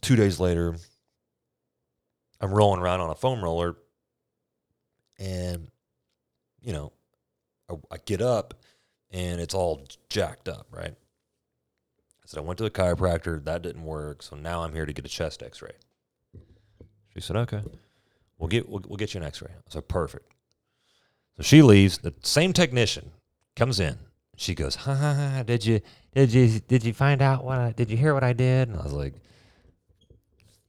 two 0.00 0.16
days 0.16 0.38
later, 0.40 0.76
I'm 2.40 2.52
rolling 2.52 2.80
around 2.80 3.00
on 3.00 3.10
a 3.10 3.14
foam 3.14 3.42
roller, 3.42 3.76
and 5.18 5.68
you 6.60 6.72
know, 6.72 6.92
I, 7.70 7.74
I 7.92 7.96
get 8.04 8.22
up, 8.22 8.54
and 9.10 9.40
it's 9.40 9.54
all 9.54 9.86
jacked 10.08 10.48
up, 10.48 10.66
right? 10.70 10.94
I 10.94 12.26
said 12.26 12.38
I 12.38 12.42
went 12.42 12.58
to 12.58 12.64
the 12.64 12.70
chiropractor, 12.70 13.44
that 13.44 13.62
didn't 13.62 13.84
work, 13.84 14.22
so 14.22 14.36
now 14.36 14.62
I'm 14.62 14.72
here 14.72 14.86
to 14.86 14.92
get 14.92 15.04
a 15.04 15.08
chest 15.08 15.42
X-ray. 15.42 15.72
She 17.14 17.20
said, 17.20 17.36
"Okay, 17.36 17.62
we'll 18.38 18.48
get 18.48 18.68
we'll, 18.68 18.82
we'll 18.86 18.96
get 18.96 19.14
you 19.14 19.20
an 19.20 19.26
X-ray." 19.26 19.50
I 19.50 19.70
said, 19.70 19.88
"Perfect." 19.88 20.32
So 21.36 21.42
she 21.42 21.62
leaves. 21.62 21.98
The 21.98 22.14
same 22.22 22.52
technician 22.52 23.10
comes 23.56 23.80
in. 23.80 23.96
She 24.36 24.54
goes, 24.54 24.74
"Ha 24.76 24.94
ha 24.94 25.14
ha! 25.14 25.42
Did 25.42 25.64
you 25.64 25.80
did 26.16 26.32
you 26.32 26.60
did 26.60 26.82
you 26.82 26.94
find 26.94 27.20
out 27.20 27.44
what 27.44 27.58
I 27.58 27.72
did 27.72 27.90
you 27.90 27.96
hear 27.96 28.14
what 28.14 28.24
I 28.24 28.32
did?" 28.32 28.68
And 28.68 28.78
I 28.78 28.82
was 28.82 28.94
like, 28.94 29.14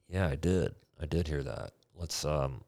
"Yeah, 0.06 0.28
I 0.28 0.36
did. 0.36 0.74
I 1.00 1.06
did 1.06 1.26
hear 1.26 1.42
that. 1.42 1.72
Let's 1.96 2.24
um, 2.26 2.64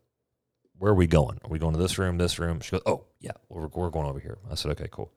where 0.79 0.91
are 0.91 0.95
we 0.95 1.07
going? 1.07 1.39
Are 1.45 1.51
we 1.51 1.59
going 1.59 1.75
to 1.75 1.79
this 1.79 1.99
room? 1.99 2.17
This 2.17 2.39
room?" 2.39 2.61
She 2.61 2.71
goes, 2.71 2.81
"Oh 2.87 3.05
yeah, 3.21 3.33
we're 3.51 3.67
we're 3.67 3.91
going 3.91 4.07
over 4.07 4.19
here." 4.19 4.39
I 4.51 4.55
said, 4.55 4.71
"Okay, 4.73 4.89
cool." 4.91 5.13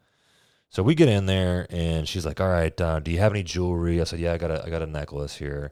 So 0.69 0.83
we 0.83 0.93
get 0.93 1.07
in 1.07 1.25
there, 1.25 1.65
and 1.69 2.07
she's 2.07 2.25
like, 2.25 2.41
"All 2.41 2.49
right, 2.49 2.79
uh, 2.81 2.99
do 2.99 3.11
you 3.11 3.19
have 3.19 3.31
any 3.31 3.43
jewelry?" 3.43 4.01
I 4.01 4.03
said, 4.03 4.19
"Yeah, 4.19 4.33
I 4.33 4.37
got 4.37 4.51
a 4.51 4.65
I 4.65 4.69
got 4.69 4.81
a 4.81 4.85
necklace 4.87 5.37
here." 5.37 5.71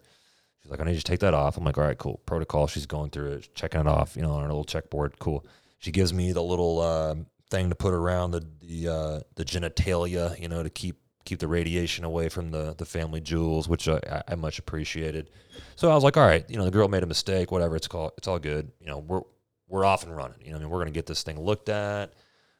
She's 0.61 0.71
like, 0.71 0.79
"I 0.79 0.85
need 0.85 0.93
you 0.93 0.99
to 0.99 1.03
take 1.03 1.19
that 1.19 1.33
off." 1.33 1.57
I'm 1.57 1.65
like, 1.65 1.77
"All 1.77 1.83
right, 1.83 1.97
cool." 1.97 2.21
Protocol. 2.25 2.67
She's 2.67 2.85
going 2.85 3.09
through 3.09 3.33
it, 3.33 3.53
checking 3.53 3.81
it 3.81 3.87
off, 3.87 4.15
you 4.15 4.21
know, 4.21 4.31
on 4.31 4.43
her 4.43 4.47
little 4.47 4.63
checkboard. 4.63 5.19
Cool. 5.19 5.45
She 5.79 5.91
gives 5.91 6.13
me 6.13 6.31
the 6.31 6.43
little 6.43 6.79
um 6.79 7.25
thing 7.49 7.67
to 7.67 7.75
put 7.75 7.93
around 7.93 8.31
the 8.31 8.47
the 8.61 8.87
uh, 8.87 9.19
the 9.35 9.43
genitalia, 9.43 10.39
you 10.39 10.47
know, 10.47 10.63
to 10.63 10.69
keep 10.69 10.95
keep 11.25 11.39
the 11.39 11.47
radiation 11.47 12.03
away 12.03 12.29
from 12.29 12.51
the 12.51 12.75
the 12.77 12.85
family 12.85 13.21
jewels, 13.21 13.67
which 13.67 13.87
I, 13.87 14.23
I- 14.27 14.35
much 14.35 14.59
appreciated. 14.59 15.29
So 15.75 15.91
I 15.91 15.95
was 15.95 16.03
like, 16.03 16.17
all 16.17 16.25
right, 16.25 16.45
you 16.49 16.57
know, 16.57 16.65
the 16.65 16.71
girl 16.71 16.87
made 16.87 17.03
a 17.03 17.07
mistake, 17.07 17.51
whatever. 17.51 17.75
It's 17.75 17.87
called, 17.87 18.11
it's 18.17 18.27
all 18.27 18.39
good. 18.39 18.71
You 18.79 18.87
know, 18.87 18.99
we're 18.99 19.21
we're 19.67 19.85
off 19.85 20.03
and 20.03 20.15
running. 20.15 20.37
You 20.43 20.51
know, 20.51 20.57
I 20.57 20.59
mean, 20.59 20.69
we're 20.69 20.79
gonna 20.79 20.91
get 20.91 21.05
this 21.05 21.23
thing 21.23 21.39
looked 21.39 21.69
at. 21.69 22.13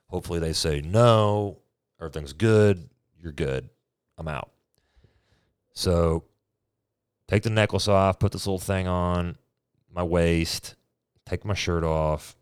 Hopefully, 0.08 0.40
they 0.40 0.54
say 0.54 0.82
no, 0.82 1.60
everything's 2.00 2.34
good. 2.34 2.90
You're 3.20 3.32
good. 3.32 3.70
I'm 4.18 4.28
out. 4.28 4.52
So 5.74 6.24
take 7.28 7.44
the 7.44 7.50
necklace 7.50 7.88
off, 7.88 8.20
put 8.20 8.32
this 8.32 8.46
little 8.46 8.60
thing 8.60 8.88
on 8.88 9.38
my 9.94 10.04
waist, 10.04 10.76
take 11.26 11.46
my 11.46 11.54
shirt 11.54 11.84
off. 11.84 12.36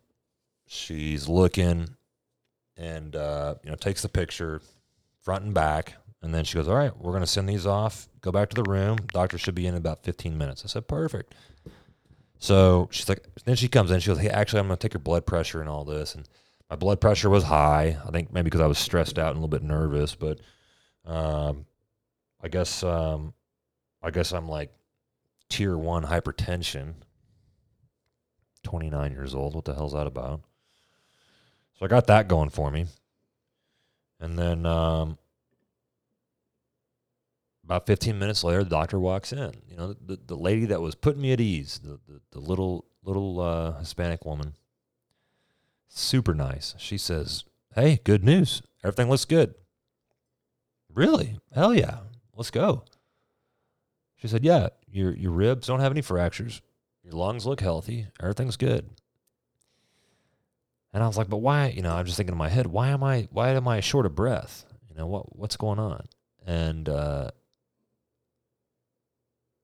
She's 0.66 1.28
looking 1.28 1.90
and 2.76 3.14
uh, 3.14 3.56
you 3.62 3.70
know 3.70 3.76
takes 3.76 4.02
the 4.02 4.08
picture 4.08 4.60
front 5.20 5.44
and 5.44 5.54
back 5.54 5.94
and 6.22 6.34
then 6.34 6.44
she 6.44 6.54
goes 6.54 6.68
all 6.68 6.74
right 6.74 6.96
we're 6.98 7.12
going 7.12 7.22
to 7.22 7.26
send 7.26 7.48
these 7.48 7.66
off. 7.66 8.08
Go 8.20 8.30
back 8.32 8.50
to 8.50 8.62
the 8.62 8.68
room. 8.70 8.98
Doctor 9.12 9.38
should 9.38 9.54
be 9.54 9.66
in 9.66 9.74
about 9.74 10.02
15 10.04 10.36
minutes. 10.36 10.64
I 10.64 10.68
said 10.68 10.86
perfect. 10.88 11.34
So 12.38 12.88
she's 12.90 13.08
like 13.08 13.26
then 13.44 13.56
she 13.56 13.68
comes 13.68 13.90
in. 13.90 14.00
She 14.00 14.08
goes 14.08 14.18
hey 14.18 14.28
actually 14.28 14.60
i'm 14.60 14.66
going 14.66 14.76
to 14.76 14.82
take 14.82 14.94
your 14.94 15.00
blood 15.00 15.26
pressure 15.26 15.60
and 15.60 15.68
all 15.68 15.84
this. 15.84 16.14
And 16.14 16.28
my 16.68 16.76
blood 16.76 17.00
pressure 17.00 17.30
was 17.30 17.44
high. 17.44 17.98
I 18.06 18.10
think 18.10 18.32
maybe 18.32 18.44
because 18.44 18.60
i 18.60 18.66
was 18.66 18.78
stressed 18.78 19.18
out 19.18 19.34
and 19.34 19.38
a 19.38 19.40
little 19.40 19.48
bit 19.48 19.62
nervous 19.62 20.14
but 20.14 20.40
um, 21.06 21.66
i 22.42 22.48
guess 22.48 22.82
um, 22.82 23.32
i 24.02 24.10
guess 24.10 24.32
i'm 24.32 24.48
like 24.48 24.72
tier 25.50 25.76
one 25.76 26.04
hypertension. 26.04 26.94
29 28.62 29.12
years 29.12 29.34
old. 29.34 29.54
What 29.54 29.64
the 29.64 29.74
hell's 29.74 29.92
that 29.92 30.06
about? 30.06 30.42
So 31.78 31.84
I 31.84 31.88
got 31.88 32.06
that 32.06 32.28
going 32.28 32.50
for 32.50 32.70
me. 32.70 32.86
And 34.20 34.38
then 34.38 34.66
um, 34.66 35.18
about 37.70 37.86
15 37.86 38.18
minutes 38.18 38.42
later, 38.42 38.64
the 38.64 38.70
doctor 38.70 38.98
walks 38.98 39.32
in. 39.32 39.52
You 39.68 39.76
know, 39.76 39.92
the, 39.92 40.18
the 40.26 40.34
lady 40.34 40.66
that 40.66 40.80
was 40.80 40.96
putting 40.96 41.22
me 41.22 41.32
at 41.32 41.40
ease, 41.40 41.78
the, 41.78 42.00
the, 42.08 42.20
the 42.32 42.40
little 42.40 42.84
little 43.04 43.38
uh, 43.38 43.78
Hispanic 43.78 44.26
woman, 44.26 44.56
super 45.86 46.34
nice. 46.34 46.74
She 46.78 46.98
says, 46.98 47.44
"Hey, 47.76 48.00
good 48.02 48.24
news. 48.24 48.60
Everything 48.82 49.08
looks 49.08 49.24
good." 49.24 49.54
Really? 50.92 51.38
Hell 51.54 51.72
yeah. 51.72 51.98
Let's 52.34 52.50
go. 52.50 52.82
She 54.16 54.26
said, 54.26 54.42
"Yeah, 54.42 54.70
your 54.90 55.14
your 55.14 55.30
ribs 55.30 55.68
don't 55.68 55.78
have 55.78 55.92
any 55.92 56.02
fractures. 56.02 56.62
Your 57.04 57.12
lungs 57.12 57.46
look 57.46 57.60
healthy. 57.60 58.08
Everything's 58.20 58.56
good." 58.56 58.90
And 60.92 61.04
I 61.04 61.06
was 61.06 61.16
like, 61.16 61.28
"But 61.28 61.36
why? 61.36 61.68
You 61.68 61.82
know, 61.82 61.94
I'm 61.94 62.04
just 62.04 62.16
thinking 62.16 62.34
in 62.34 62.38
my 62.38 62.48
head, 62.48 62.66
why 62.66 62.88
am 62.88 63.04
I 63.04 63.28
why 63.30 63.50
am 63.50 63.68
I 63.68 63.78
short 63.78 64.06
of 64.06 64.16
breath? 64.16 64.64
You 64.88 64.96
know 64.96 65.06
what 65.06 65.38
what's 65.38 65.56
going 65.56 65.78
on?" 65.78 66.08
And 66.44 66.88
uh, 66.88 67.30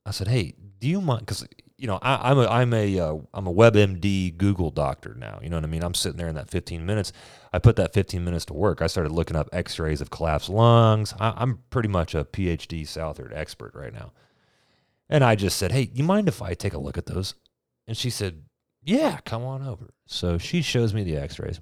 I 0.07 0.13
said, 0.13 0.29
"Hey, 0.29 0.55
do 0.79 0.89
you 0.89 1.01
mind? 1.01 1.27
Because 1.27 1.47
you 1.77 1.87
know, 1.87 1.99
I, 2.01 2.31
I'm 2.31 2.39
a 2.39 2.47
I'm 2.47 2.73
a 2.73 2.99
uh, 2.99 3.17
I'm 3.35 3.47
a 3.47 3.53
WebMD 3.53 4.37
Google 4.37 4.71
doctor 4.71 5.15
now. 5.15 5.39
You 5.43 5.51
know 5.51 5.57
what 5.57 5.65
I 5.65 5.69
mean? 5.69 5.83
I'm 5.83 5.95
sitting 5.95 6.17
there 6.17 6.29
in 6.29 6.37
that 6.37 6.49
15 6.49 6.87
minutes. 6.87 7.13
I 7.53 7.59
put 7.59 7.77
that 7.77 7.93
15 7.93 8.25
minutes 8.25 8.47
to 8.47 8.55
work. 8.55 8.81
I 8.81 8.87
started 8.87 9.13
looking 9.13 9.37
up 9.37 9.49
X-rays 9.53 10.01
of 10.01 10.11
collapsed 10.11 10.49
lungs. 10.49 11.13
I, 11.21 11.35
I'm 11.37 11.63
pretty 11.71 11.89
much 11.89 12.15
a 12.15 12.25
PhD 12.25 12.87
Southard 12.87 13.33
expert 13.35 13.75
right 13.75 13.93
now. 13.93 14.13
And 15.09 15.23
I 15.23 15.35
just 15.35 15.59
said, 15.59 15.73
"Hey, 15.73 15.91
you 15.93 16.05
mind 16.05 16.29
if 16.29 16.41
I 16.41 16.55
take 16.55 16.73
a 16.73 16.79
look 16.79 16.97
at 16.97 17.07
those?" 17.07 17.35
And 17.87 17.97
she 17.97 18.09
said, 18.11 18.45
"Yeah, 18.83 19.19
come 19.25 19.45
on 19.45 19.67
over." 19.67 19.91
So 20.07 20.39
she 20.39 20.63
shows 20.63 20.95
me 20.95 21.05
the 21.05 21.17
X-rays. 21.17 21.61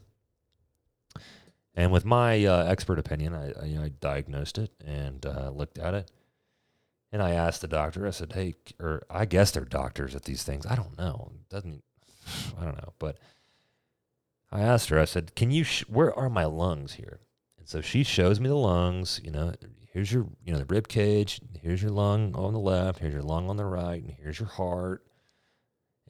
And 1.74 1.90
with 1.90 2.04
my 2.04 2.44
uh, 2.44 2.66
expert 2.66 3.00
opinion, 3.00 3.34
I, 3.34 3.52
I, 3.60 3.64
you 3.64 3.76
know, 3.76 3.84
I 3.84 3.88
diagnosed 3.88 4.58
it 4.58 4.70
and 4.86 5.26
uh, 5.26 5.50
looked 5.50 5.78
at 5.78 5.94
it. 5.94 6.10
And 7.14 7.23
I 7.23 7.30
asked 7.30 7.61
the 7.61 7.68
doctor, 7.68 8.09
I 8.09 8.11
said, 8.11 8.33
hey, 8.33 8.56
or 8.80 9.04
I 9.09 9.25
guess 9.25 9.52
they're 9.52 9.64
doctors 9.64 10.16
at 10.16 10.25
these 10.25 10.42
things. 10.42 10.66
I 10.66 10.75
don't 10.75 10.99
know. 10.99 11.30
Doesn't, 11.49 11.85
I 12.61 12.64
don't 12.64 12.76
know. 12.76 12.92
But 12.99 13.18
I 14.50 14.62
asked 14.62 14.88
her, 14.88 14.99
I 14.99 15.04
said, 15.04 15.37
can 15.37 15.52
you, 15.52 15.62
sh- 15.62 15.85
where 15.87 16.12
are 16.12 16.28
my 16.28 16.44
lungs 16.44 16.94
here? 16.94 17.21
And 17.56 17.68
so 17.68 17.80
she 17.80 18.02
shows 18.02 18.40
me 18.40 18.49
the 18.49 18.56
lungs, 18.56 19.21
you 19.23 19.30
know, 19.30 19.52
here's 19.92 20.11
your, 20.11 20.26
you 20.44 20.52
know, 20.52 20.59
the 20.59 20.64
rib 20.64 20.88
cage, 20.88 21.40
here's 21.62 21.80
your 21.80 21.92
lung 21.92 22.35
on 22.35 22.52
the 22.52 22.59
left, 22.59 22.99
here's 22.99 23.12
your 23.12 23.23
lung 23.23 23.49
on 23.49 23.59
the 23.59 23.64
right, 23.64 24.02
and 24.02 24.16
here's 24.21 24.40
your 24.40 24.49
heart. 24.49 25.06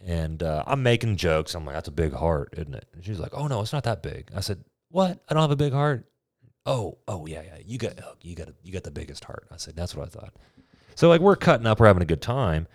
And 0.01 0.43
uh, 0.43 0.65
I'm 0.67 0.83
making 0.83 1.17
jokes. 1.17 1.55
I'm 1.55 1.67
like, 1.67 1.75
that's 1.75 1.89
a 1.89 1.93
big 1.93 2.15
heart, 2.15 2.55
isn't 2.57 2.75
it? 2.75 2.87
And 2.95 3.05
she's 3.05 3.21
like, 3.21 3.35
oh, 3.35 3.47
no, 3.47 3.61
it's 3.61 3.75
not 3.75 3.85
that 3.85 4.03
big. 4.03 4.31
I 4.35 4.41
said, 4.41 4.65
what? 4.89 5.23
I 5.29 5.35
don't 5.35 5.43
have 5.43 5.51
a 5.51 5.57
big 5.57 5.75
heart. 5.75 6.09
Oh, 6.65 6.97
oh 7.07 7.27
yeah, 7.27 7.43
yeah. 7.43 7.59
You 7.63 7.77
got, 7.77 7.93
you 8.23 8.35
got, 8.35 8.49
you 8.63 8.73
got 8.73 8.85
the 8.85 8.91
biggest 8.91 9.25
heart. 9.25 9.47
I 9.53 9.59
said, 9.59 9.77
that's 9.77 9.95
what 9.95 10.07
I 10.07 10.09
thought. 10.09 10.33
So 10.95 11.09
like 11.09 11.21
we're 11.21 11.37
cutting 11.37 11.67
up, 11.67 11.81
we're 11.81 11.87
having 11.87 12.03
a 12.03 12.07
good 12.07 12.23
time. 12.23 12.67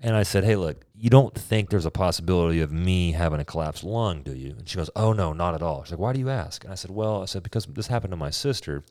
And 0.00 0.14
I 0.14 0.22
said, 0.22 0.44
Hey, 0.44 0.56
look, 0.56 0.84
you 0.94 1.10
don't 1.10 1.34
think 1.34 1.70
there's 1.70 1.86
a 1.86 1.90
possibility 1.90 2.60
of 2.60 2.72
me 2.72 3.12
having 3.12 3.40
a 3.40 3.44
collapsed 3.44 3.84
lung, 3.84 4.22
do 4.22 4.32
you? 4.32 4.54
And 4.58 4.68
she 4.68 4.76
goes, 4.76 4.90
Oh, 4.94 5.12
no, 5.12 5.32
not 5.32 5.54
at 5.54 5.62
all. 5.62 5.82
She's 5.84 5.92
like, 5.92 6.00
Why 6.00 6.12
do 6.12 6.20
you 6.20 6.30
ask? 6.30 6.64
And 6.64 6.72
I 6.72 6.76
said, 6.76 6.90
Well, 6.90 7.22
I 7.22 7.24
said, 7.24 7.42
because 7.42 7.66
this 7.66 7.88
happened 7.88 8.12
to 8.12 8.16
my 8.16 8.30
sister 8.30 8.84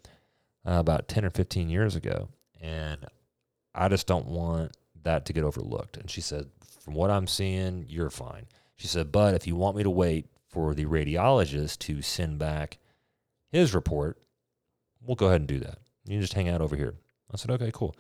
uh, 0.66 0.74
about 0.74 1.08
10 1.08 1.26
or 1.26 1.30
15 1.30 1.70
years 1.70 1.96
ago. 1.96 2.30
And 2.62 3.06
I 3.74 3.88
just 3.88 4.08
don't 4.08 4.28
want 4.28 4.76
that 5.04 5.26
to 5.26 5.34
get 5.34 5.44
overlooked. 5.44 5.98
And 5.98 6.10
she 6.10 6.22
said, 6.22 6.48
From 6.82 6.94
what 6.94 7.10
I'm 7.10 7.28
seeing, 7.28 7.86
you're 7.88 8.10
fine. 8.10 8.48
She 8.76 8.88
said, 8.88 9.12
But 9.12 9.34
if 9.34 9.48
you 9.48 9.56
want 9.56 9.78
me 9.78 9.84
to 9.84 9.90
wait 9.90 10.28
for 10.50 10.74
the 10.74 10.86
radiologist 10.86 11.80
to 11.80 12.02
send 12.02 12.40
back 12.40 12.80
his 13.50 13.74
report, 13.74 14.18
we'll 15.02 15.16
go 15.16 15.28
ahead 15.28 15.42
and 15.42 15.48
do 15.48 15.60
that. 15.60 15.80
You 16.06 16.14
can 16.16 16.22
just 16.22 16.34
hang 16.34 16.50
out 16.50 16.62
over 16.62 16.76
here. 16.76 16.96
I 17.34 17.38
said, 17.38 17.52
Okay, 17.52 17.72
cool. 17.74 17.96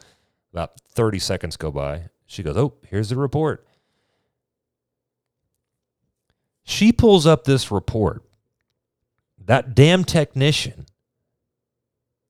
About 0.54 0.80
30 0.90 1.20
seconds 1.20 1.58
go 1.58 1.72
by. 1.72 2.10
She 2.26 2.44
goes, 2.44 2.58
Oh, 2.58 2.74
here's 2.90 3.10
the 3.10 3.16
report. 3.16 3.66
She 6.64 6.92
pulls 6.92 7.26
up 7.26 7.46
this 7.46 7.72
report. 7.72 8.24
That 9.46 9.74
damn 9.74 10.04
technician. 10.04 10.86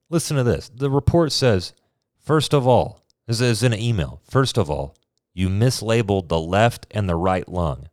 Listen 0.09 0.37
to 0.37 0.43
this. 0.43 0.69
The 0.69 0.91
report 0.91 1.31
says, 1.31 1.73
first 2.19 2.53
of 2.53 2.67
all, 2.67 3.03
this 3.25 3.41
is 3.41 3.63
in 3.63 3.73
an 3.73 3.79
email. 3.79 4.21
First 4.29 4.57
of 4.57 4.69
all, 4.69 4.95
you 5.33 5.49
mislabeled 5.49 6.29
the 6.29 6.39
left 6.39 6.85
and 6.91 7.09
the 7.09 7.15
right 7.15 7.47
lung. 7.49 7.89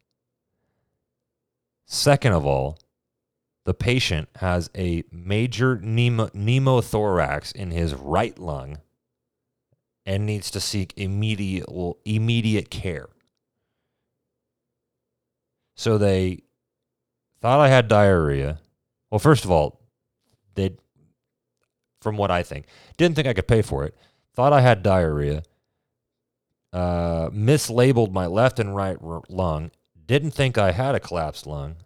Second 1.87 2.33
of 2.35 2.47
all, 2.47 2.79
the 3.65 3.75
patient 3.75 4.29
has 4.37 4.71
a 4.77 5.05
major 5.11 5.79
pneumothorax 5.79 7.53
in 7.55 7.71
his 7.71 7.95
right 7.95 8.39
lung 8.39 8.79
and 10.07 10.27
needs 10.27 10.51
to 10.51 10.61
seek 10.61 10.93
immediate 10.97 11.67
immediate 12.05 12.71
care. 12.71 13.09
So 15.77 15.99
they 15.99 16.43
thought 17.41 17.61
I 17.61 17.69
had 17.69 17.89
diarrhea. 17.89 18.61
Well, 19.11 19.19
first 19.19 19.45
of 19.45 19.51
all, 19.51 19.81
they 20.55 20.77
from 22.05 22.17
what 22.19 22.31
I 22.31 22.43
think, 22.43 22.67
didn't 22.99 23.17
think 23.17 23.27
I 23.27 23.33
could 23.33 23.49
pay 23.49 23.63
for 23.63 23.85
it. 23.85 23.97
Thought 24.35 24.53
I 24.53 24.61
had 24.61 24.83
diarrhea. 24.83 25.43
Uh, 26.73 27.31
mislabeled 27.31 28.13
my 28.13 28.27
left 28.27 28.61
and 28.61 28.77
right 28.77 28.99
r- 29.03 29.23
lung. 29.29 29.71
Didn't 30.07 30.33
think 30.33 30.59
I 30.59 30.73
had 30.73 30.95
a 30.95 31.01
collapsed 31.01 31.47
lung. 31.47 31.77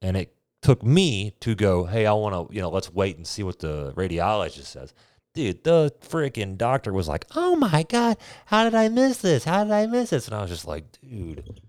And 0.00 0.16
it 0.16 0.32
took 0.62 0.84
me 0.84 1.32
to 1.40 1.54
go, 1.54 1.84
hey, 1.84 2.06
I 2.06 2.12
want 2.12 2.48
to, 2.48 2.54
you 2.54 2.60
know, 2.60 2.70
let's 2.70 2.92
wait 2.92 3.16
and 3.16 3.26
see 3.26 3.42
what 3.42 3.58
the 3.58 3.92
radiologist 3.94 4.66
says 4.66 4.94
dude, 5.36 5.62
the 5.62 5.94
freaking 6.00 6.58
doctor 6.58 6.92
was 6.92 7.06
like, 7.06 7.26
"Oh 7.36 7.54
my 7.54 7.84
god, 7.84 8.16
how 8.46 8.64
did 8.64 8.74
I 8.74 8.88
miss 8.88 9.18
this? 9.18 9.44
How 9.44 9.62
did 9.62 9.72
I 9.72 9.86
miss 9.86 10.10
this?" 10.10 10.26
And 10.26 10.34
I 10.34 10.40
was 10.40 10.50
just 10.50 10.66
like, 10.66 10.84
"Dude, 11.00 11.60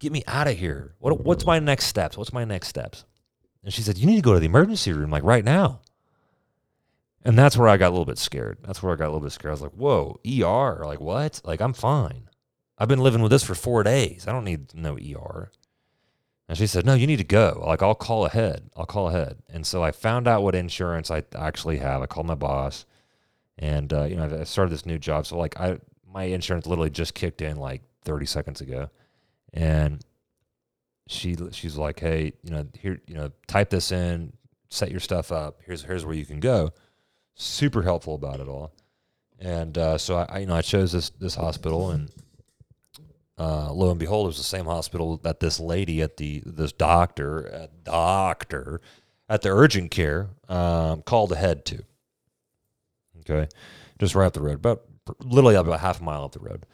get 0.00 0.10
me 0.10 0.24
out 0.26 0.48
of 0.48 0.58
here. 0.58 0.94
What 0.98 1.20
what's 1.20 1.46
my 1.46 1.60
next 1.60 1.86
steps? 1.86 2.18
What's 2.18 2.32
my 2.32 2.44
next 2.44 2.68
steps?" 2.68 3.04
And 3.62 3.72
she 3.72 3.82
said, 3.82 3.98
"You 3.98 4.06
need 4.06 4.16
to 4.16 4.22
go 4.22 4.34
to 4.34 4.40
the 4.40 4.46
emergency 4.46 4.92
room 4.92 5.10
like 5.10 5.22
right 5.22 5.44
now." 5.44 5.80
And 7.22 7.38
that's 7.38 7.56
where 7.56 7.68
I 7.68 7.76
got 7.76 7.88
a 7.88 7.96
little 7.96 8.04
bit 8.04 8.18
scared. 8.18 8.58
That's 8.62 8.82
where 8.82 8.92
I 8.92 8.96
got 8.96 9.06
a 9.06 9.12
little 9.12 9.20
bit 9.20 9.32
scared. 9.32 9.50
I 9.50 9.52
was 9.52 9.62
like, 9.62 9.72
"Whoa, 9.72 10.18
ER? 10.26 10.84
Like 10.84 11.00
what? 11.00 11.40
Like 11.44 11.60
I'm 11.60 11.72
fine. 11.74 12.28
I've 12.76 12.88
been 12.88 12.98
living 12.98 13.22
with 13.22 13.30
this 13.30 13.44
for 13.44 13.54
4 13.54 13.84
days. 13.84 14.26
I 14.26 14.32
don't 14.32 14.44
need 14.44 14.74
no 14.74 14.98
ER." 14.98 15.52
And 16.48 16.58
she 16.58 16.66
said, 16.66 16.84
"No, 16.84 16.94
you 16.94 17.06
need 17.06 17.18
to 17.18 17.24
go. 17.24 17.62
Like 17.66 17.82
I'll 17.82 17.94
call 17.94 18.26
ahead. 18.26 18.70
I'll 18.76 18.86
call 18.86 19.08
ahead." 19.08 19.38
And 19.48 19.66
so 19.66 19.82
I 19.82 19.92
found 19.92 20.26
out 20.26 20.42
what 20.42 20.54
insurance 20.54 21.10
I 21.10 21.22
actually 21.34 21.78
have. 21.78 22.02
I 22.02 22.06
called 22.06 22.26
my 22.26 22.34
boss 22.34 22.84
and 23.58 23.92
uh, 23.92 24.04
you 24.04 24.16
know 24.16 24.38
I 24.40 24.44
started 24.44 24.72
this 24.72 24.86
new 24.86 24.98
job, 24.98 25.26
so 25.26 25.38
like 25.38 25.58
I 25.58 25.78
my 26.12 26.24
insurance 26.24 26.66
literally 26.66 26.90
just 26.90 27.14
kicked 27.14 27.42
in 27.42 27.56
like 27.56 27.82
30 28.02 28.26
seconds 28.26 28.60
ago, 28.60 28.90
and 29.52 30.04
she 31.08 31.36
she's 31.52 31.76
like, 31.76 32.00
hey, 32.00 32.32
you 32.42 32.50
know 32.50 32.66
here 32.78 33.00
you 33.06 33.14
know 33.14 33.30
type 33.46 33.70
this 33.70 33.92
in, 33.92 34.32
set 34.70 34.90
your 34.90 35.00
stuff 35.00 35.32
up. 35.32 35.60
Here's 35.64 35.82
here's 35.82 36.04
where 36.04 36.14
you 36.14 36.26
can 36.26 36.40
go. 36.40 36.72
Super 37.34 37.82
helpful 37.82 38.14
about 38.14 38.40
it 38.40 38.48
all, 38.48 38.72
and 39.38 39.76
uh, 39.76 39.98
so 39.98 40.16
I, 40.16 40.26
I 40.28 40.38
you 40.40 40.46
know 40.46 40.56
I 40.56 40.62
chose 40.62 40.92
this 40.92 41.10
this 41.10 41.34
hospital 41.34 41.90
and. 41.90 42.10
Uh, 43.36 43.72
lo 43.72 43.90
and 43.90 43.98
behold, 43.98 44.26
it 44.26 44.28
was 44.28 44.36
the 44.36 44.44
same 44.44 44.66
hospital 44.66 45.16
that 45.16 45.40
this 45.40 45.58
lady 45.58 46.00
at 46.00 46.18
the 46.18 46.40
this 46.46 46.70
doctor, 46.70 47.52
uh, 47.52 47.66
doctor 47.82 48.80
at 49.28 49.42
the 49.42 49.48
urgent 49.48 49.90
care 49.90 50.30
um, 50.48 51.02
called 51.02 51.32
ahead 51.32 51.64
to. 51.64 51.82
Okay, 53.28 53.48
just 53.98 54.14
right 54.14 54.26
up 54.26 54.32
the 54.34 54.42
road, 54.42 54.56
about 54.56 54.82
literally 55.20 55.54
about 55.54 55.80
half 55.80 56.00
a 56.00 56.04
mile 56.04 56.24
up 56.24 56.32
the 56.32 56.40
road. 56.40 56.66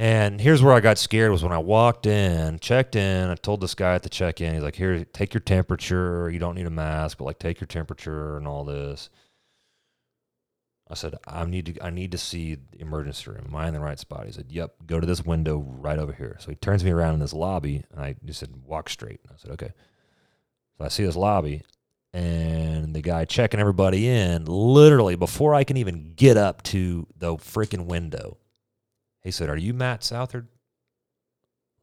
And 0.00 0.40
here's 0.40 0.62
where 0.62 0.74
I 0.74 0.80
got 0.80 0.96
scared 0.96 1.32
was 1.32 1.42
when 1.42 1.52
I 1.52 1.58
walked 1.58 2.06
in, 2.06 2.60
checked 2.60 2.94
in. 2.94 3.30
I 3.30 3.34
told 3.34 3.60
this 3.60 3.74
guy 3.74 3.96
at 3.96 4.04
the 4.04 4.08
check 4.08 4.40
in, 4.40 4.54
he's 4.54 4.62
like, 4.62 4.76
"Here, 4.76 5.04
take 5.04 5.34
your 5.34 5.40
temperature. 5.40 6.30
You 6.30 6.38
don't 6.38 6.54
need 6.54 6.66
a 6.66 6.70
mask, 6.70 7.18
but 7.18 7.24
like 7.24 7.40
take 7.40 7.60
your 7.60 7.66
temperature 7.66 8.36
and 8.36 8.46
all 8.46 8.64
this." 8.64 9.10
I 10.90 10.94
said, 10.94 11.16
"I 11.26 11.44
need 11.44 11.66
to, 11.66 11.84
I 11.84 11.90
need 11.90 12.12
to 12.12 12.18
see 12.18 12.54
the 12.54 12.80
emergency 12.80 13.30
room. 13.30 13.46
Am 13.48 13.56
I 13.56 13.68
in 13.68 13.74
the 13.74 13.80
right 13.80 13.98
spot?" 13.98 14.26
He 14.26 14.32
said, 14.32 14.52
"Yep. 14.52 14.86
Go 14.86 15.00
to 15.00 15.06
this 15.06 15.24
window 15.26 15.58
right 15.58 15.98
over 15.98 16.12
here." 16.12 16.36
So 16.38 16.50
he 16.50 16.56
turns 16.56 16.84
me 16.84 16.92
around 16.92 17.14
in 17.14 17.20
this 17.20 17.34
lobby, 17.34 17.84
and 17.90 18.00
I 18.00 18.14
just 18.24 18.40
said, 18.40 18.54
"Walk 18.64 18.88
straight." 18.88 19.20
I 19.28 19.34
said, 19.36 19.50
"Okay." 19.50 19.72
So 20.78 20.84
I 20.84 20.88
see 20.88 21.04
this 21.04 21.16
lobby, 21.16 21.62
and 22.18 22.94
the 22.94 23.00
guy 23.00 23.24
checking 23.24 23.60
everybody 23.60 24.08
in 24.08 24.44
literally 24.46 25.14
before 25.14 25.54
I 25.54 25.62
can 25.62 25.76
even 25.76 26.14
get 26.16 26.36
up 26.36 26.62
to 26.64 27.06
the 27.16 27.36
freaking 27.36 27.86
window. 27.86 28.38
He 29.22 29.30
said, 29.30 29.48
Are 29.48 29.56
you 29.56 29.72
Matt 29.72 30.02
Southard? 30.02 30.48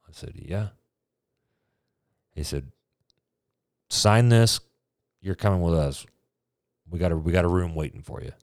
I 0.06 0.12
said, 0.12 0.34
Yeah. 0.36 0.70
He 2.34 2.44
said, 2.44 2.72
Sign 3.90 4.28
this. 4.28 4.60
You're 5.22 5.36
coming 5.36 5.62
with 5.62 5.74
us. 5.74 6.06
We 6.90 7.00
got 7.00 7.14
a 7.14 7.18
we 7.18 7.32
got 7.32 7.46
a 7.46 7.50
room 7.50 7.74
waiting 7.74 8.02
for 8.02 8.22
you. 8.22 8.34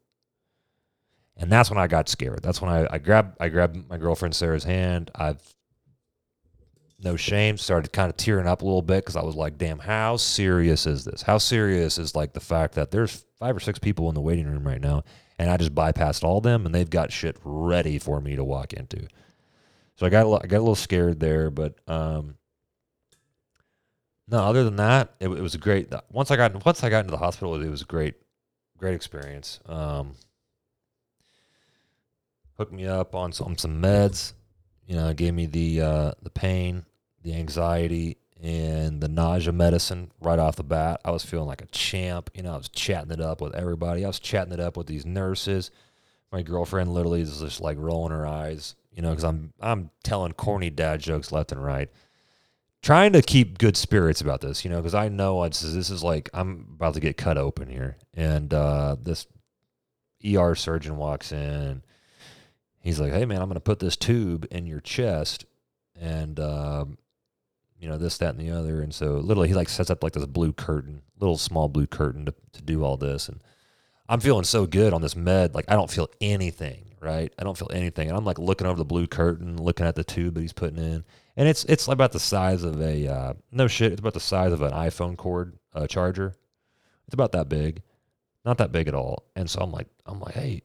And 1.36 1.52
that's 1.52 1.68
when 1.70 1.78
I 1.78 1.88
got 1.88 2.08
scared. 2.08 2.42
That's 2.42 2.62
when 2.62 2.70
I, 2.70 2.86
I 2.90 2.98
grabbed 2.98 3.36
I 3.38 3.50
grabbed 3.50 3.88
my 3.90 3.98
girlfriend 3.98 4.34
Sarah's 4.34 4.64
hand. 4.64 5.10
I've 5.14 5.42
no 7.02 7.16
shame, 7.16 7.58
started 7.58 7.92
kind 7.92 8.10
of 8.10 8.16
tearing 8.16 8.46
up 8.46 8.62
a 8.62 8.64
little 8.64 8.82
bit 8.82 9.04
because 9.04 9.16
I 9.16 9.22
was 9.22 9.34
like, 9.34 9.58
damn, 9.58 9.78
how 9.78 10.16
serious 10.16 10.86
is 10.86 11.04
this? 11.04 11.22
How 11.22 11.38
serious 11.38 11.98
is 11.98 12.14
like 12.14 12.32
the 12.32 12.40
fact 12.40 12.74
that 12.74 12.90
there's 12.90 13.24
five 13.38 13.56
or 13.56 13.60
six 13.60 13.78
people 13.78 14.08
in 14.08 14.14
the 14.14 14.20
waiting 14.20 14.46
room 14.46 14.66
right 14.66 14.80
now 14.80 15.02
and 15.38 15.50
I 15.50 15.56
just 15.56 15.74
bypassed 15.74 16.22
all 16.22 16.40
them 16.40 16.66
and 16.66 16.74
they've 16.74 16.88
got 16.88 17.10
shit 17.10 17.36
ready 17.44 17.98
for 17.98 18.20
me 18.20 18.36
to 18.36 18.44
walk 18.44 18.72
into. 18.72 19.08
So 19.96 20.06
I 20.06 20.08
got 20.08 20.26
I 20.44 20.46
got 20.46 20.58
a 20.58 20.60
little 20.60 20.74
scared 20.74 21.20
there, 21.20 21.50
but 21.50 21.76
um, 21.88 22.36
no, 24.28 24.38
other 24.38 24.64
than 24.64 24.76
that, 24.76 25.14
it, 25.20 25.28
it 25.28 25.42
was 25.42 25.54
a 25.54 25.58
great. 25.58 25.92
Once 26.10 26.30
I 26.30 26.36
got 26.36 26.64
once 26.64 26.82
I 26.82 26.90
got 26.90 27.00
into 27.00 27.10
the 27.10 27.18
hospital, 27.18 27.60
it 27.60 27.68
was 27.68 27.82
a 27.82 27.86
great, 27.86 28.14
great 28.78 28.94
experience. 28.94 29.60
Um, 29.66 30.14
hooked 32.56 32.72
me 32.72 32.86
up 32.86 33.14
on 33.14 33.32
some 33.32 33.58
some 33.58 33.82
meds. 33.82 34.32
You 34.86 34.96
know, 34.96 35.12
gave 35.12 35.34
me 35.34 35.46
the 35.46 35.80
uh, 35.80 36.12
the 36.22 36.30
pain, 36.30 36.84
the 37.22 37.34
anxiety, 37.34 38.18
and 38.42 39.00
the 39.00 39.08
nausea 39.08 39.52
medicine 39.52 40.10
right 40.20 40.38
off 40.38 40.56
the 40.56 40.64
bat. 40.64 41.00
I 41.04 41.10
was 41.10 41.24
feeling 41.24 41.46
like 41.46 41.62
a 41.62 41.66
champ. 41.66 42.30
You 42.34 42.42
know, 42.42 42.54
I 42.54 42.56
was 42.56 42.68
chatting 42.68 43.12
it 43.12 43.20
up 43.20 43.40
with 43.40 43.54
everybody. 43.54 44.04
I 44.04 44.08
was 44.08 44.18
chatting 44.18 44.52
it 44.52 44.60
up 44.60 44.76
with 44.76 44.86
these 44.86 45.06
nurses. 45.06 45.70
My 46.32 46.42
girlfriend 46.42 46.92
literally 46.92 47.20
is 47.20 47.40
just 47.40 47.60
like 47.60 47.78
rolling 47.78 48.12
her 48.12 48.26
eyes. 48.26 48.74
You 48.94 49.02
know, 49.02 49.10
because 49.10 49.24
I'm 49.24 49.52
I'm 49.60 49.90
telling 50.02 50.32
corny 50.32 50.70
dad 50.70 51.00
jokes 51.00 51.32
left 51.32 51.52
and 51.52 51.64
right 51.64 51.88
trying 52.82 53.12
to 53.12 53.22
keep 53.22 53.58
good 53.58 53.76
spirits 53.76 54.20
about 54.20 54.40
this, 54.40 54.64
you 54.64 54.70
know, 54.70 54.78
because 54.78 54.94
I 54.94 55.08
know 55.08 55.42
this 55.48 55.62
is 55.62 56.02
like 56.02 56.28
I'm 56.34 56.66
about 56.74 56.94
to 56.94 57.00
get 57.00 57.16
cut 57.16 57.38
open 57.38 57.68
here, 57.68 57.96
and 58.14 58.52
uh, 58.52 58.96
this 59.00 59.26
ER 60.26 60.54
surgeon 60.54 60.96
walks 60.96 61.32
in. 61.32 61.82
He's 62.80 63.00
like, 63.00 63.12
"Hey, 63.12 63.24
man, 63.24 63.40
I'm 63.40 63.48
going 63.48 63.54
to 63.54 63.60
put 63.60 63.78
this 63.78 63.96
tube 63.96 64.46
in 64.50 64.66
your 64.66 64.80
chest, 64.80 65.46
and 65.98 66.38
um, 66.40 66.98
you 67.82 67.88
know 67.88 67.98
this, 67.98 68.16
that, 68.18 68.34
and 68.34 68.40
the 68.40 68.50
other." 68.50 68.80
And 68.80 68.94
so, 68.94 69.16
literally, 69.16 69.48
he 69.48 69.54
like 69.54 69.68
sets 69.68 69.90
up 69.90 70.02
like 70.02 70.12
this 70.14 70.24
blue 70.24 70.52
curtain, 70.52 71.02
little 71.20 71.36
small 71.36 71.68
blue 71.68 71.86
curtain 71.86 72.24
to 72.26 72.34
to 72.52 72.62
do 72.62 72.82
all 72.84 72.96
this, 72.96 73.28
and 73.28 73.40
I'm 74.08 74.20
feeling 74.20 74.44
so 74.44 74.66
good 74.66 74.94
on 74.94 75.02
this 75.02 75.16
med, 75.16 75.54
like 75.54 75.66
I 75.68 75.74
don't 75.74 75.90
feel 75.90 76.08
anything, 76.20 76.94
right? 77.00 77.32
I 77.38 77.44
don't 77.44 77.58
feel 77.58 77.70
anything, 77.72 78.08
and 78.08 78.16
I'm 78.16 78.24
like 78.24 78.38
looking 78.38 78.66
over 78.66 78.78
the 78.78 78.84
blue 78.84 79.06
curtain, 79.06 79.62
looking 79.62 79.86
at 79.86 79.96
the 79.96 80.04
tube 80.04 80.34
that 80.34 80.40
he's 80.40 80.54
putting 80.54 80.78
in 80.78 81.04
and 81.36 81.48
it's 81.48 81.64
it's 81.64 81.88
about 81.88 82.12
the 82.12 82.20
size 82.20 82.62
of 82.62 82.80
a 82.80 83.08
uh, 83.08 83.32
no 83.50 83.66
shit. 83.66 83.92
It's 83.92 84.00
about 84.00 84.14
the 84.14 84.20
size 84.20 84.52
of 84.52 84.62
an 84.62 84.72
iPhone 84.72 85.16
cord 85.16 85.56
uh, 85.74 85.86
charger. 85.86 86.36
It's 87.06 87.14
about 87.14 87.32
that 87.32 87.48
big, 87.48 87.82
not 88.44 88.58
that 88.58 88.72
big 88.72 88.88
at 88.88 88.94
all. 88.94 89.24
And 89.34 89.48
so 89.48 89.60
I'm 89.60 89.72
like, 89.72 89.88
I'm 90.06 90.20
like, 90.20 90.34
hey, 90.34 90.62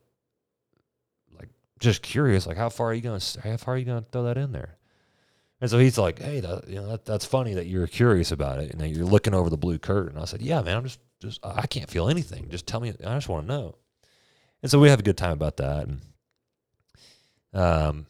like 1.38 1.49
just 1.80 2.01
curious, 2.01 2.45
like 2.45 2.58
how 2.58 2.69
far 2.69 2.88
are 2.88 2.93
you 2.93 3.01
gonna 3.01 3.21
how 3.43 3.58
far 3.58 3.75
are 3.75 3.77
you 3.77 3.86
gonna 3.86 4.06
throw 4.12 4.23
that 4.23 4.38
in 4.38 4.51
there? 4.51 4.76
And 5.59 5.69
so 5.69 5.79
he's 5.79 5.97
like, 5.97 6.19
hey, 6.19 6.39
that, 6.39 6.67
you 6.67 6.75
know 6.75 6.87
that, 6.87 7.05
that's 7.05 7.25
funny 7.25 7.55
that 7.55 7.65
you're 7.65 7.87
curious 7.87 8.31
about 8.31 8.59
it 8.59 8.71
and 8.71 8.79
that 8.79 8.89
you're 8.89 9.05
looking 9.05 9.33
over 9.33 9.49
the 9.49 9.57
blue 9.57 9.79
curtain. 9.79 10.19
I 10.19 10.25
said, 10.25 10.41
yeah, 10.41 10.61
man, 10.61 10.77
I'm 10.77 10.83
just 10.83 10.99
just 11.19 11.39
I 11.43 11.65
can't 11.65 11.89
feel 11.89 12.09
anything. 12.09 12.49
Just 12.49 12.67
tell 12.67 12.79
me. 12.79 12.89
I 12.89 13.15
just 13.15 13.29
want 13.29 13.47
to 13.47 13.53
know. 13.53 13.75
And 14.61 14.69
so 14.69 14.79
we 14.79 14.89
have 14.89 14.99
a 14.99 15.03
good 15.03 15.17
time 15.17 15.31
about 15.31 15.57
that. 15.57 15.87
And 15.87 16.01
um, 17.53 18.05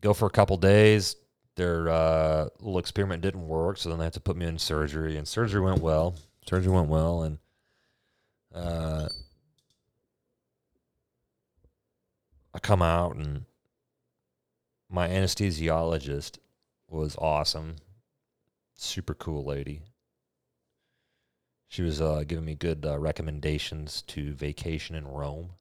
go 0.00 0.12
for 0.12 0.26
a 0.26 0.30
couple 0.30 0.56
days. 0.56 1.16
Their 1.56 1.88
uh, 1.88 2.48
little 2.58 2.78
experiment 2.78 3.22
didn't 3.22 3.46
work, 3.46 3.76
so 3.76 3.90
then 3.90 3.98
they 3.98 4.04
had 4.04 4.14
to 4.14 4.20
put 4.20 4.36
me 4.36 4.46
in 4.46 4.58
surgery, 4.58 5.16
and 5.18 5.28
surgery 5.28 5.60
went 5.60 5.82
well. 5.82 6.14
Surgery 6.48 6.72
went 6.72 6.88
well, 6.88 7.24
and 7.24 7.38
uh, 8.54 9.08
I 12.54 12.58
come 12.60 12.80
out, 12.80 13.16
and 13.16 13.44
my 14.90 15.08
anesthesiologist 15.08 16.38
was 16.88 17.16
awesome, 17.16 17.76
super 18.74 19.14
cool 19.14 19.44
lady. 19.44 19.82
She 21.68 21.82
was 21.82 22.00
uh, 22.00 22.24
giving 22.26 22.44
me 22.44 22.56
good 22.56 22.84
uh, 22.84 22.98
recommendations 22.98 24.02
to 24.08 24.32
vacation 24.32 24.96
in 24.96 25.06
Rome. 25.06 25.52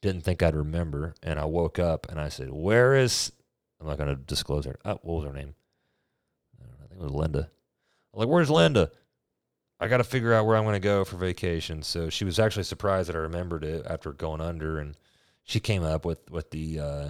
Didn't 0.00 0.22
think 0.22 0.42
I'd 0.42 0.56
remember, 0.56 1.14
and 1.22 1.38
I 1.38 1.44
woke 1.44 1.78
up 1.78 2.08
and 2.10 2.18
I 2.18 2.30
said, 2.30 2.50
"Where 2.50 2.94
is 2.94 3.32
I'm 3.82 3.88
not 3.88 3.98
going 3.98 4.10
to 4.10 4.16
disclose 4.16 4.64
her. 4.64 4.78
Oh, 4.84 4.98
what 5.02 5.16
was 5.16 5.24
her 5.24 5.32
name? 5.32 5.54
I, 6.60 6.64
know, 6.64 6.70
I 6.84 6.86
think 6.86 7.00
it 7.00 7.04
was 7.04 7.12
Linda. 7.12 7.50
I'm 8.14 8.20
like, 8.20 8.28
where's 8.28 8.50
Linda? 8.50 8.92
I 9.80 9.88
got 9.88 9.96
to 9.96 10.04
figure 10.04 10.32
out 10.32 10.46
where 10.46 10.56
I'm 10.56 10.62
going 10.62 10.74
to 10.74 10.80
go 10.80 11.04
for 11.04 11.16
vacation. 11.16 11.82
So 11.82 12.08
she 12.08 12.24
was 12.24 12.38
actually 12.38 12.62
surprised 12.62 13.08
that 13.08 13.16
I 13.16 13.20
remembered 13.20 13.64
it 13.64 13.84
after 13.84 14.12
going 14.12 14.40
under, 14.40 14.78
and 14.78 14.96
she 15.42 15.58
came 15.58 15.82
up 15.82 16.04
with 16.04 16.30
with 16.30 16.50
the 16.50 16.78
uh, 16.78 17.08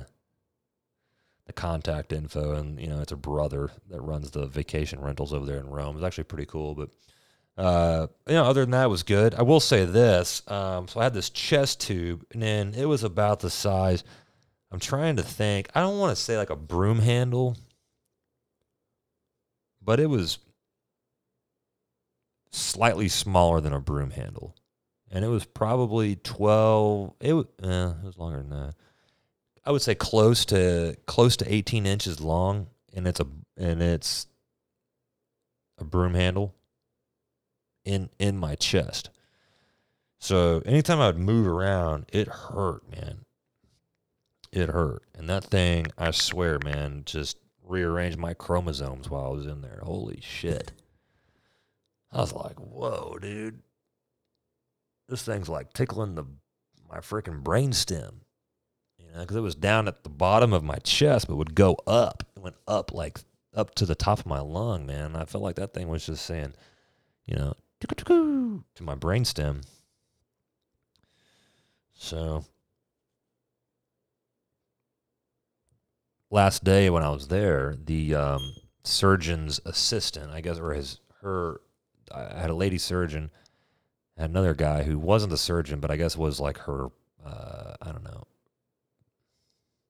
the 1.47 1.53
contact 1.53 2.13
info, 2.13 2.55
and 2.55 2.81
you 2.81 2.87
know, 2.87 3.01
it's 3.01 3.13
a 3.13 3.17
brother 3.17 3.71
that 3.91 4.01
runs 4.01 4.31
the 4.31 4.47
vacation 4.47 5.01
rentals 5.01 5.33
over 5.33 5.47
there 5.47 5.59
in 5.59 5.69
Rome. 5.69 5.97
It's 5.97 6.05
actually 6.05 6.25
pretty 6.25 6.47
cool, 6.47 6.75
but. 6.75 6.91
Uh, 7.55 8.07
you 8.27 8.33
know, 8.33 8.45
other 8.45 8.63
than 8.63 8.71
that, 8.71 8.89
was 8.89 9.03
good. 9.03 9.35
I 9.35 9.43
will 9.43 9.61
say 9.61 9.85
this. 9.85 10.41
Um, 10.51 10.89
so 10.89 11.01
I 11.01 11.05
had 11.05 11.13
this 11.13 11.29
chest 11.29 11.83
tube, 11.83 12.25
and 12.33 12.43
then 12.43 12.73
it 12.73 12.87
was 12.87 13.05
about 13.05 13.41
the 13.41 13.51
size. 13.51 14.05
I'm 14.71 14.81
trying 14.81 15.17
to 15.17 15.23
think. 15.23 15.69
I 15.75 15.83
don't 15.83 15.99
want 15.99 16.17
to 16.17 16.23
say 16.23 16.39
like 16.39 16.49
a 16.49 16.57
broom 16.57 16.99
handle, 16.99 17.59
but 19.83 20.01
it 20.01 20.07
was 20.07 20.39
slightly 22.53 23.09
smaller 23.09 23.61
than 23.61 23.73
a 23.73 23.81
broom 23.81 24.11
handle. 24.11 24.55
And 25.11 25.25
it 25.25 25.29
was 25.29 25.45
probably 25.45 26.17
12 26.17 27.15
it 27.21 27.33
was, 27.33 27.47
eh, 27.63 27.91
it 27.91 28.05
was 28.05 28.19
longer 28.19 28.39
than 28.39 28.51
that. 28.51 28.75
I 29.65 29.71
would 29.71 29.83
say 29.83 29.95
close 29.95 30.45
to 30.47 30.97
close 31.07 31.37
to 31.39 31.53
18 31.53 31.87
inches 31.87 32.21
long 32.21 32.69
and 32.95 33.07
it's 33.07 33.21
a 33.21 33.27
and 33.57 33.83
it's 33.83 34.27
a 35.79 35.85
broom 35.85 36.15
handle 36.15 36.55
in 37.85 38.11
in 38.19 38.37
my 38.37 38.55
chest. 38.55 39.11
So 40.19 40.63
anytime 40.65 41.01
I 41.01 41.07
would 41.07 41.19
move 41.19 41.47
around, 41.47 42.07
it 42.13 42.29
hurt, 42.29 42.83
man 42.91 43.25
it 44.53 44.69
hurt. 44.69 45.03
And 45.15 45.29
that 45.31 45.45
thing, 45.45 45.87
I 45.97 46.11
swear, 46.11 46.59
man, 46.63 47.03
just 47.07 47.39
rearranged 47.65 48.19
my 48.19 48.35
chromosomes 48.35 49.09
while 49.09 49.25
I 49.25 49.31
was 49.31 49.47
in 49.47 49.63
there. 49.63 49.81
Holy 49.83 50.21
shit. 50.21 50.73
I 52.13 52.19
was 52.19 52.35
like, 52.35 52.59
whoa, 52.61 53.19
dude. 53.21 53.63
This 55.09 55.23
thing's 55.23 55.49
like 55.49 55.73
tickling 55.73 56.15
the 56.15 56.25
my 56.89 56.99
freaking 56.99 57.43
brainstem. 57.43 58.17
You 59.13 59.19
know, 59.19 59.25
because 59.25 59.37
it 59.37 59.41
was 59.41 59.55
down 59.55 59.89
at 59.89 60.05
the 60.05 60.09
bottom 60.09 60.55
of 60.55 60.65
my 60.65 60.77
chest, 60.77 61.29
but 61.29 61.37
would 61.37 61.55
go 61.55 61.77
up. 61.87 62.25
It 62.35 62.41
went 62.41 62.57
up 62.67 62.95
like 62.95 63.19
up 63.55 63.75
to 63.75 63.85
the 63.85 63.95
top 63.95 64.21
of 64.21 64.27
my 64.27 64.41
lung, 64.41 64.87
man. 64.87 65.17
I 65.17 65.27
felt 65.27 65.45
like 65.45 65.57
that 65.57 65.75
thing 65.75 65.89
was 65.89 66.07
just 66.07 66.25
saying, 66.25 66.55
you 67.27 67.37
know, 67.37 67.55
to 67.81 68.83
my 68.83 68.95
brainstem. 68.95 69.65
So 71.93 72.47
last 76.31 76.65
day 76.65 76.89
when 76.89 77.03
I 77.03 77.11
was 77.11 77.29
there, 77.29 77.77
the 77.85 78.15
um, 78.15 78.55
surgeon's 78.83 79.61
assistant, 79.67 80.31
I 80.31 80.41
guess, 80.41 80.59
or 80.59 80.73
his 80.73 81.01
her, 81.21 81.61
I 82.11 82.41
had 82.41 82.49
a 82.49 82.55
lady 82.55 82.79
surgeon, 82.79 83.31
and 84.17 84.31
another 84.31 84.55
guy 84.55 84.85
who 84.85 84.99
wasn't 84.99 85.33
the 85.33 85.39
surgeon, 85.39 85.81
but 85.81 85.91
I 85.91 85.97
guess 85.97 86.17
was 86.17 86.41
like 86.41 86.57
her, 86.61 86.87
uh, 87.25 87.75
I 87.83 87.93
don't 87.93 88.05
know, 88.05 88.25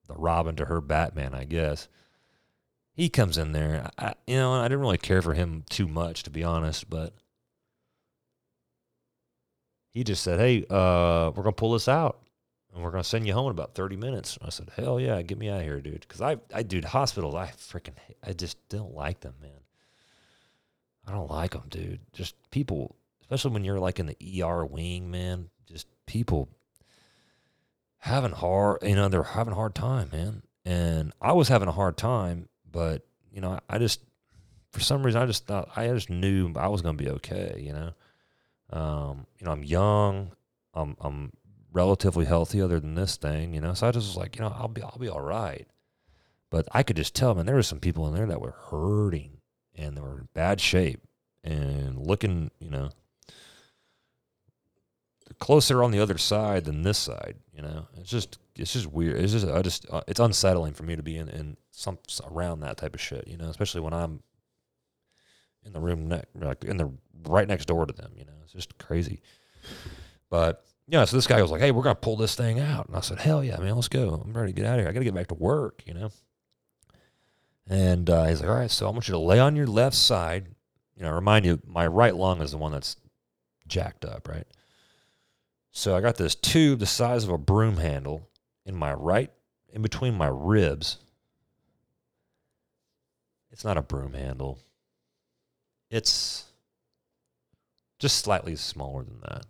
the 0.06 0.14
Robin 0.14 0.56
to 0.56 0.66
her 0.66 0.80
Batman, 0.80 1.34
I 1.34 1.44
guess. 1.44 1.88
He 2.94 3.08
comes 3.08 3.38
in 3.38 3.52
there, 3.52 3.90
I, 3.98 4.14
you 4.26 4.36
know, 4.36 4.52
I 4.52 4.64
didn't 4.64 4.80
really 4.80 4.98
care 4.98 5.22
for 5.22 5.34
him 5.34 5.64
too 5.70 5.88
much, 5.88 6.24
to 6.24 6.30
be 6.30 6.44
honest, 6.44 6.90
but 6.90 7.14
he 9.90 10.04
just 10.04 10.22
said, 10.22 10.38
"Hey, 10.38 10.64
uh, 10.68 11.32
we're 11.34 11.42
gonna 11.42 11.52
pull 11.52 11.72
this 11.72 11.88
out." 11.88 12.22
and 12.74 12.82
we're 12.82 12.90
gonna 12.90 13.04
send 13.04 13.26
you 13.26 13.34
home 13.34 13.46
in 13.46 13.50
about 13.50 13.74
30 13.74 13.96
minutes. 13.96 14.36
And 14.36 14.46
I 14.46 14.50
said, 14.50 14.70
hell 14.76 14.98
yeah, 14.98 15.20
get 15.22 15.38
me 15.38 15.48
out 15.48 15.60
of 15.60 15.64
here, 15.64 15.80
dude. 15.80 16.00
Because 16.00 16.20
I, 16.20 16.38
I, 16.54 16.62
dude, 16.62 16.84
hospitals, 16.84 17.34
I 17.34 17.48
freaking, 17.48 17.94
I 18.24 18.32
just 18.32 18.56
don't 18.68 18.94
like 18.94 19.20
them, 19.20 19.34
man. 19.40 19.50
I 21.06 21.12
don't 21.12 21.30
like 21.30 21.52
them, 21.52 21.64
dude. 21.68 22.00
Just 22.12 22.34
people, 22.50 22.96
especially 23.20 23.50
when 23.52 23.64
you're 23.64 23.80
like 23.80 23.98
in 23.98 24.06
the 24.06 24.42
ER 24.42 24.64
wing, 24.64 25.10
man. 25.10 25.50
Just 25.66 25.86
people 26.06 26.48
having 28.02 28.32
hard, 28.32 28.82
you 28.82 28.96
know, 28.96 29.08
they're 29.08 29.22
having 29.22 29.52
a 29.52 29.56
hard 29.56 29.76
time, 29.76 30.08
man. 30.12 30.42
And 30.64 31.12
I 31.20 31.32
was 31.32 31.46
having 31.46 31.68
a 31.68 31.72
hard 31.72 31.96
time, 31.96 32.48
but 32.68 33.06
you 33.30 33.40
know, 33.40 33.52
I, 33.52 33.76
I 33.76 33.78
just, 33.78 34.00
for 34.72 34.80
some 34.80 35.04
reason, 35.04 35.22
I 35.22 35.26
just 35.26 35.46
thought 35.46 35.70
I 35.76 35.86
just 35.86 36.10
knew 36.10 36.52
I 36.56 36.66
was 36.66 36.82
gonna 36.82 36.98
be 36.98 37.10
okay, 37.10 37.62
you 37.64 37.72
know. 37.72 37.92
Um, 38.70 39.26
you 39.38 39.46
know, 39.46 39.52
I'm 39.52 39.62
young. 39.62 40.32
I'm, 40.74 40.96
I'm 41.00 41.32
relatively 41.72 42.24
healthy 42.24 42.60
other 42.60 42.80
than 42.80 42.96
this 42.96 43.16
thing, 43.16 43.54
you 43.54 43.60
know. 43.60 43.72
So 43.74 43.86
I 43.86 43.92
just 43.92 44.08
was 44.08 44.16
like, 44.16 44.34
you 44.34 44.42
know, 44.42 44.52
I'll 44.56 44.68
be 44.68 44.82
I'll 44.82 44.98
be 44.98 45.08
all 45.08 45.20
right. 45.20 45.68
But 46.50 46.66
I 46.72 46.82
could 46.82 46.96
just 46.96 47.14
tell, 47.14 47.34
man, 47.34 47.46
there 47.46 47.54
were 47.54 47.62
some 47.62 47.80
people 47.80 48.08
in 48.08 48.14
there 48.14 48.26
that 48.26 48.40
were 48.40 48.56
hurting 48.70 49.38
and 49.76 49.96
they 49.96 50.00
were 50.00 50.18
in 50.18 50.28
bad 50.34 50.60
shape 50.60 51.00
and 51.44 51.98
looking, 51.98 52.50
you 52.58 52.68
know, 52.68 52.90
closer 55.38 55.82
on 55.82 55.92
the 55.92 56.00
other 56.00 56.18
side 56.18 56.64
than 56.64 56.82
this 56.82 56.98
side, 56.98 57.36
you 57.52 57.62
know. 57.62 57.86
It's 57.98 58.10
just 58.10 58.38
it's 58.56 58.72
just 58.72 58.86
weird. 58.86 59.20
It's 59.20 59.32
just 59.32 59.46
I 59.46 59.62
just 59.62 59.86
uh, 59.90 60.02
it's 60.08 60.20
unsettling 60.20 60.74
for 60.74 60.82
me 60.82 60.96
to 60.96 61.02
be 61.02 61.16
in 61.16 61.28
in 61.28 61.56
some 61.70 61.98
around 62.30 62.60
that 62.60 62.76
type 62.76 62.94
of 62.94 63.00
shit, 63.00 63.28
you 63.28 63.36
know, 63.36 63.48
especially 63.48 63.80
when 63.80 63.92
I'm 63.92 64.22
in 65.64 65.72
the 65.72 65.80
room 65.80 66.08
ne- 66.08 66.24
like 66.34 66.64
in 66.64 66.76
the 66.76 66.90
right 67.26 67.46
next 67.46 67.66
door 67.66 67.86
to 67.86 67.92
them, 67.92 68.12
you 68.16 68.24
know. 68.24 68.32
It's 68.44 68.52
just 68.52 68.76
crazy. 68.78 69.20
But 70.30 70.64
yeah, 70.88 71.04
so 71.04 71.16
this 71.16 71.26
guy 71.26 71.40
was 71.40 71.50
like, 71.50 71.60
"Hey, 71.60 71.70
we're 71.70 71.82
gonna 71.82 71.94
pull 71.94 72.16
this 72.16 72.34
thing 72.34 72.58
out," 72.58 72.88
and 72.88 72.96
I 72.96 73.00
said, 73.00 73.20
"Hell 73.20 73.44
yeah, 73.44 73.58
man, 73.58 73.74
let's 73.74 73.88
go! 73.88 74.22
I'm 74.24 74.32
ready 74.32 74.52
to 74.52 74.56
get 74.56 74.66
out 74.66 74.78
of 74.78 74.80
here. 74.80 74.88
I 74.88 74.92
gotta 74.92 75.04
get 75.04 75.14
back 75.14 75.28
to 75.28 75.34
work," 75.34 75.82
you 75.86 75.94
know. 75.94 76.10
And 77.68 78.10
uh, 78.10 78.24
he's 78.24 78.40
like, 78.40 78.50
"All 78.50 78.56
right, 78.56 78.70
so 78.70 78.86
I 78.86 78.90
want 78.90 79.08
you 79.08 79.12
to 79.12 79.18
lay 79.18 79.38
on 79.38 79.56
your 79.56 79.66
left 79.66 79.96
side. 79.96 80.48
You 80.96 81.02
know, 81.02 81.10
I 81.10 81.12
remind 81.12 81.44
you, 81.44 81.60
my 81.64 81.86
right 81.86 82.14
lung 82.14 82.42
is 82.42 82.50
the 82.50 82.58
one 82.58 82.72
that's 82.72 82.96
jacked 83.66 84.04
up, 84.04 84.28
right? 84.28 84.46
So 85.72 85.96
I 85.96 86.02
got 86.02 86.16
this 86.16 86.34
tube 86.34 86.78
the 86.78 86.86
size 86.86 87.24
of 87.24 87.30
a 87.30 87.38
broom 87.38 87.78
handle, 87.78 88.28
in 88.66 88.76
my 88.76 88.92
right, 88.92 89.30
in 89.72 89.80
between 89.80 90.14
my 90.14 90.28
ribs. 90.30 90.98
It's 93.50 93.64
not 93.64 93.78
a 93.78 93.82
broom 93.82 94.12
handle. 94.12 94.58
It's 95.90 96.44
just 97.98 98.18
slightly 98.18 98.54
smaller 98.54 99.02
than 99.02 99.20
that. 99.20 99.46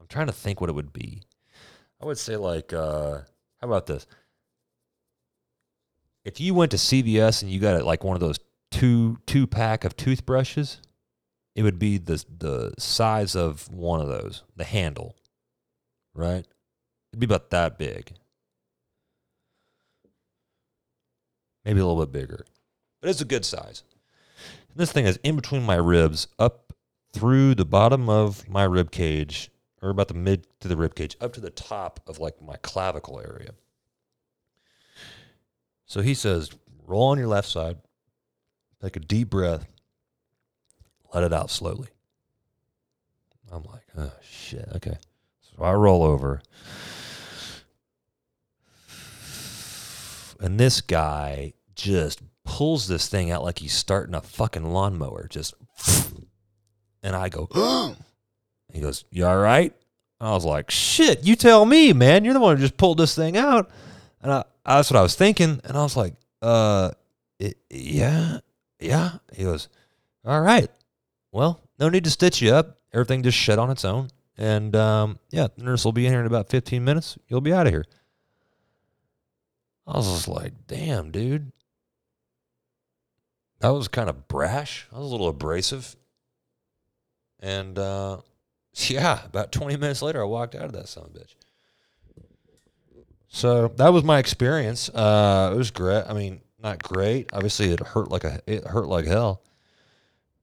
I'm 0.00 0.06
trying 0.08 0.26
to 0.26 0.32
think 0.32 0.60
what 0.60 0.70
it 0.70 0.74
would 0.74 0.92
be. 0.92 1.22
I 2.00 2.06
would 2.06 2.18
say 2.18 2.36
like 2.36 2.72
uh 2.72 3.20
how 3.60 3.66
about 3.66 3.86
this? 3.86 4.06
If 6.24 6.40
you 6.40 6.54
went 6.54 6.72
to 6.72 6.76
CVS 6.78 7.42
and 7.42 7.50
you 7.50 7.60
got 7.60 7.84
like 7.84 8.04
one 8.04 8.16
of 8.16 8.20
those 8.20 8.38
two 8.70 9.18
two 9.26 9.46
pack 9.46 9.84
of 9.84 9.96
toothbrushes, 9.96 10.78
it 11.54 11.62
would 11.62 11.78
be 11.78 11.98
the 11.98 12.24
the 12.38 12.72
size 12.78 13.36
of 13.36 13.70
one 13.70 14.00
of 14.00 14.08
those, 14.08 14.42
the 14.56 14.64
handle. 14.64 15.16
Right? 16.14 16.46
It'd 17.12 17.20
be 17.20 17.24
about 17.24 17.50
that 17.50 17.78
big. 17.78 18.12
Maybe 21.64 21.80
a 21.80 21.86
little 21.86 22.04
bit 22.04 22.12
bigger. 22.12 22.44
But 23.00 23.10
it's 23.10 23.20
a 23.20 23.26
good 23.26 23.44
size. 23.44 23.82
This 24.74 24.92
thing 24.92 25.06
is 25.06 25.18
in 25.22 25.36
between 25.36 25.62
my 25.62 25.74
ribs, 25.74 26.28
up 26.38 26.72
through 27.12 27.54
the 27.54 27.64
bottom 27.64 28.08
of 28.08 28.48
my 28.48 28.64
rib 28.64 28.90
cage, 28.90 29.50
or 29.82 29.90
about 29.90 30.08
the 30.08 30.14
mid 30.14 30.46
to 30.60 30.68
the 30.68 30.76
rib 30.76 30.94
cage, 30.94 31.16
up 31.20 31.32
to 31.32 31.40
the 31.40 31.50
top 31.50 32.00
of 32.06 32.18
like 32.18 32.40
my 32.40 32.56
clavicle 32.62 33.20
area. 33.20 33.50
So 35.86 36.02
he 36.02 36.14
says, 36.14 36.50
roll 36.86 37.08
on 37.08 37.18
your 37.18 37.26
left 37.26 37.48
side, 37.48 37.78
take 38.80 38.96
a 38.96 39.00
deep 39.00 39.30
breath, 39.30 39.66
let 41.12 41.24
it 41.24 41.32
out 41.32 41.50
slowly. 41.50 41.88
I'm 43.50 43.64
like, 43.64 43.82
oh 43.98 44.12
shit, 44.22 44.68
okay. 44.76 44.96
So 45.56 45.64
I 45.64 45.72
roll 45.74 46.02
over. 46.02 46.42
And 50.40 50.58
this 50.58 50.80
guy 50.80 51.52
just 51.74 52.20
pulls 52.44 52.88
this 52.88 53.08
thing 53.08 53.30
out 53.30 53.44
like 53.44 53.58
he's 53.58 53.74
starting 53.74 54.14
a 54.14 54.20
fucking 54.20 54.72
lawnmower. 54.72 55.26
Just, 55.28 55.54
and 57.02 57.14
I 57.14 57.28
go, 57.28 57.46
he 58.72 58.80
goes, 58.80 59.04
You 59.10 59.26
all 59.26 59.38
right? 59.38 59.74
I 60.20 60.32
was 60.32 60.44
like, 60.44 60.70
Shit, 60.70 61.24
you 61.24 61.36
tell 61.36 61.66
me, 61.66 61.92
man. 61.92 62.24
You're 62.24 62.34
the 62.34 62.40
one 62.40 62.56
who 62.56 62.62
just 62.62 62.76
pulled 62.76 62.98
this 62.98 63.14
thing 63.14 63.36
out. 63.36 63.70
And 64.22 64.32
I, 64.32 64.44
that's 64.64 64.90
what 64.90 64.98
I 64.98 65.02
was 65.02 65.14
thinking. 65.14 65.60
And 65.64 65.76
I 65.76 65.82
was 65.82 65.96
like, 65.96 66.14
Uh, 66.40 66.92
it, 67.38 67.58
yeah, 67.68 68.38
yeah. 68.80 69.12
He 69.34 69.44
goes, 69.44 69.68
All 70.24 70.40
right. 70.40 70.70
Well, 71.32 71.60
no 71.78 71.88
need 71.88 72.04
to 72.04 72.10
stitch 72.10 72.40
you 72.40 72.52
up. 72.54 72.78
Everything 72.92 73.22
just 73.22 73.38
shut 73.38 73.58
on 73.58 73.70
its 73.70 73.84
own. 73.84 74.08
And 74.40 74.74
um, 74.74 75.18
yeah, 75.30 75.48
the 75.54 75.62
nurse 75.62 75.84
will 75.84 75.92
be 75.92 76.06
in 76.06 76.12
here 76.12 76.20
in 76.20 76.26
about 76.26 76.48
15 76.48 76.82
minutes. 76.82 77.18
You'll 77.28 77.42
be 77.42 77.52
out 77.52 77.66
of 77.66 77.74
here. 77.74 77.84
I 79.86 79.98
was 79.98 80.06
just 80.06 80.28
like, 80.28 80.54
damn, 80.66 81.10
dude. 81.10 81.52
That 83.60 83.68
was 83.68 83.86
kind 83.86 84.08
of 84.08 84.28
brash. 84.28 84.88
I 84.90 84.98
was 84.98 85.08
a 85.08 85.10
little 85.10 85.28
abrasive. 85.28 85.94
And 87.38 87.78
uh, 87.78 88.22
yeah, 88.74 89.26
about 89.26 89.52
20 89.52 89.76
minutes 89.76 90.00
later, 90.00 90.22
I 90.22 90.24
walked 90.24 90.54
out 90.54 90.64
of 90.64 90.72
that 90.72 90.88
son 90.88 91.04
of 91.04 91.14
a 91.14 91.18
bitch. 91.18 91.34
So 93.28 93.68
that 93.76 93.92
was 93.92 94.04
my 94.04 94.18
experience. 94.18 94.88
Uh, 94.88 95.50
it 95.52 95.56
was 95.56 95.70
great. 95.70 96.04
I 96.08 96.14
mean, 96.14 96.40
not 96.62 96.82
great. 96.82 97.28
Obviously, 97.34 97.72
it 97.72 97.80
hurt 97.80 98.10
like 98.10 98.24
a 98.24 98.40
it 98.46 98.66
hurt 98.66 98.86
like 98.88 99.04
hell. 99.04 99.42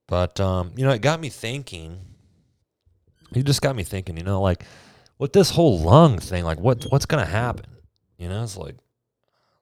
But 0.06 0.40
um, 0.40 0.72
you 0.76 0.86
know, 0.86 0.92
it 0.92 1.02
got 1.02 1.20
me 1.20 1.30
thinking. 1.30 2.00
It 3.34 3.46
just 3.46 3.62
got 3.62 3.76
me 3.76 3.84
thinking. 3.84 4.18
You 4.18 4.24
know, 4.24 4.42
like 4.42 4.64
with 5.18 5.34
this 5.34 5.52
whole 5.52 5.80
lung 5.80 6.20
thing, 6.20 6.44
like 6.44 6.60
what 6.60 6.86
what's 6.90 7.06
gonna 7.06 7.26
happen? 7.26 7.66
You 8.18 8.30
know, 8.30 8.44
it's 8.44 8.58
like, 8.58 8.76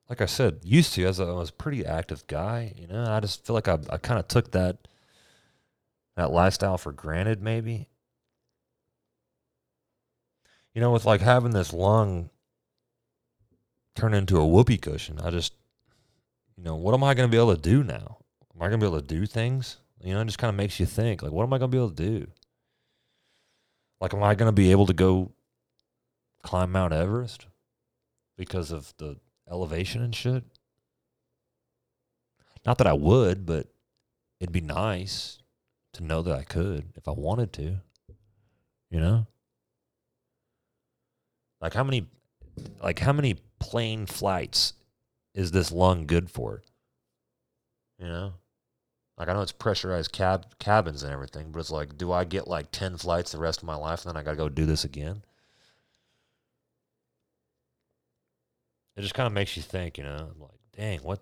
like 0.09 0.21
I 0.21 0.25
said, 0.25 0.59
used 0.63 0.93
to 0.93 1.05
as 1.05 1.19
a, 1.19 1.25
I 1.25 1.31
was 1.33 1.49
a 1.49 1.53
pretty 1.53 1.85
active 1.85 2.25
guy. 2.27 2.73
You 2.77 2.87
know, 2.87 3.05
I 3.05 3.19
just 3.19 3.45
feel 3.45 3.53
like 3.53 3.67
I 3.67 3.79
I 3.89 3.97
kind 3.97 4.19
of 4.19 4.27
took 4.27 4.51
that 4.51 4.87
that 6.15 6.31
lifestyle 6.31 6.77
for 6.77 6.91
granted. 6.91 7.41
Maybe. 7.41 7.89
You 10.73 10.81
know, 10.81 10.91
with 10.91 11.05
like 11.05 11.21
having 11.21 11.51
this 11.51 11.71
lung 11.71 12.29
turn 13.95 14.13
into 14.13 14.37
a 14.37 14.45
whoopee 14.45 14.77
cushion, 14.77 15.19
I 15.23 15.29
just, 15.29 15.53
you 16.57 16.63
know, 16.63 16.75
what 16.75 16.93
am 16.93 17.03
I 17.03 17.13
to 17.13 17.27
be 17.29 17.37
able 17.37 17.55
to 17.55 17.61
do 17.61 17.81
now? 17.81 18.17
Am 18.53 18.61
I 18.61 18.69
to 18.69 18.77
be 18.77 18.85
able 18.85 18.99
to 18.99 19.07
do 19.07 19.25
things? 19.25 19.77
You 20.01 20.13
know, 20.13 20.21
it 20.21 20.25
just 20.25 20.37
kind 20.37 20.49
of 20.49 20.55
makes 20.55 20.77
you 20.77 20.85
think, 20.85 21.23
like, 21.23 21.31
what 21.31 21.43
am 21.43 21.53
I 21.53 21.59
to 21.59 21.67
be 21.69 21.77
able 21.77 21.91
to 21.91 21.95
do? 21.95 22.27
Like, 24.05 24.13
am 24.13 24.21
I 24.21 24.35
going 24.35 24.49
to 24.49 24.51
be 24.51 24.69
able 24.69 24.85
to 24.85 24.93
go 24.93 25.31
climb 26.43 26.71
Mount 26.71 26.93
Everest 26.93 27.47
because 28.37 28.69
of 28.69 28.93
the 28.97 29.17
elevation 29.49 30.03
and 30.03 30.15
shit? 30.15 30.43
Not 32.67 32.77
that 32.77 32.85
I 32.85 32.93
would, 32.93 33.47
but 33.47 33.65
it'd 34.39 34.53
be 34.53 34.61
nice 34.61 35.39
to 35.93 36.03
know 36.03 36.21
that 36.21 36.37
I 36.37 36.43
could 36.43 36.89
if 36.95 37.07
I 37.07 37.13
wanted 37.13 37.51
to. 37.53 37.77
You 38.91 38.99
know? 38.99 39.25
Like 41.59 41.73
how 41.73 41.83
many 41.83 42.05
like 42.83 42.99
how 42.99 43.11
many 43.11 43.37
plane 43.59 44.05
flights 44.05 44.73
is 45.33 45.49
this 45.49 45.71
lung 45.71 46.05
good 46.05 46.29
for? 46.29 46.61
You 47.97 48.05
know? 48.05 48.33
Like 49.17 49.29
I 49.29 49.33
know 49.33 49.41
it's 49.41 49.51
pressurized 49.51 50.11
cab 50.11 50.45
cabins 50.59 51.03
and 51.03 51.13
everything, 51.13 51.51
but 51.51 51.59
it's 51.59 51.71
like, 51.71 51.97
do 51.97 52.11
I 52.11 52.25
get 52.25 52.47
like 52.47 52.71
ten 52.71 52.97
flights 52.97 53.31
the 53.31 53.37
rest 53.39 53.59
of 53.59 53.65
my 53.65 53.75
life 53.75 54.03
and 54.03 54.13
then 54.13 54.19
I 54.19 54.23
gotta 54.23 54.37
go 54.37 54.49
do 54.49 54.65
this 54.65 54.83
again? 54.83 55.23
It 58.97 59.01
just 59.01 59.13
kind 59.13 59.27
of 59.27 59.33
makes 59.33 59.55
you 59.55 59.63
think, 59.63 59.97
you 59.97 60.03
know, 60.03 60.15
I'm 60.15 60.41
like, 60.41 60.59
dang, 60.75 60.99
what 60.99 61.19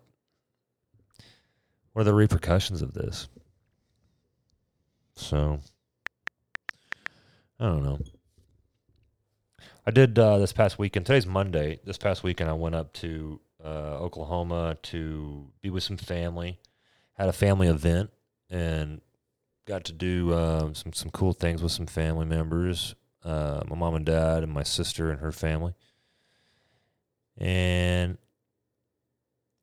what 1.93 2.01
are 2.01 2.05
the 2.05 2.13
repercussions 2.13 2.81
of 2.81 2.93
this? 2.93 3.27
So 5.15 5.59
I 7.59 7.65
don't 7.65 7.83
know. 7.83 7.99
I 9.85 9.91
did 9.91 10.17
uh, 10.17 10.39
this 10.39 10.53
past 10.53 10.79
weekend. 10.79 11.05
Today's 11.05 11.27
Monday. 11.27 11.79
This 11.83 11.97
past 11.97 12.23
weekend, 12.23 12.49
I 12.49 12.53
went 12.53 12.73
up 12.73 12.93
to 12.93 13.39
uh, 13.63 13.97
Oklahoma 13.99 14.77
to 14.83 15.47
be 15.61 15.69
with 15.69 15.83
some 15.83 15.97
family. 15.97 16.59
Had 17.13 17.29
a 17.29 17.33
family 17.33 17.67
event 17.67 18.09
and 18.49 19.01
got 19.65 19.85
to 19.85 19.93
do 19.93 20.33
uh, 20.33 20.73
some 20.73 20.93
some 20.93 21.11
cool 21.11 21.33
things 21.33 21.61
with 21.61 21.71
some 21.71 21.85
family 21.85 22.25
members. 22.25 22.95
Uh, 23.23 23.61
my 23.67 23.75
mom 23.75 23.95
and 23.95 24.05
dad 24.05 24.43
and 24.43 24.51
my 24.51 24.63
sister 24.63 25.09
and 25.09 25.19
her 25.19 25.31
family. 25.31 25.73
And 27.37 28.17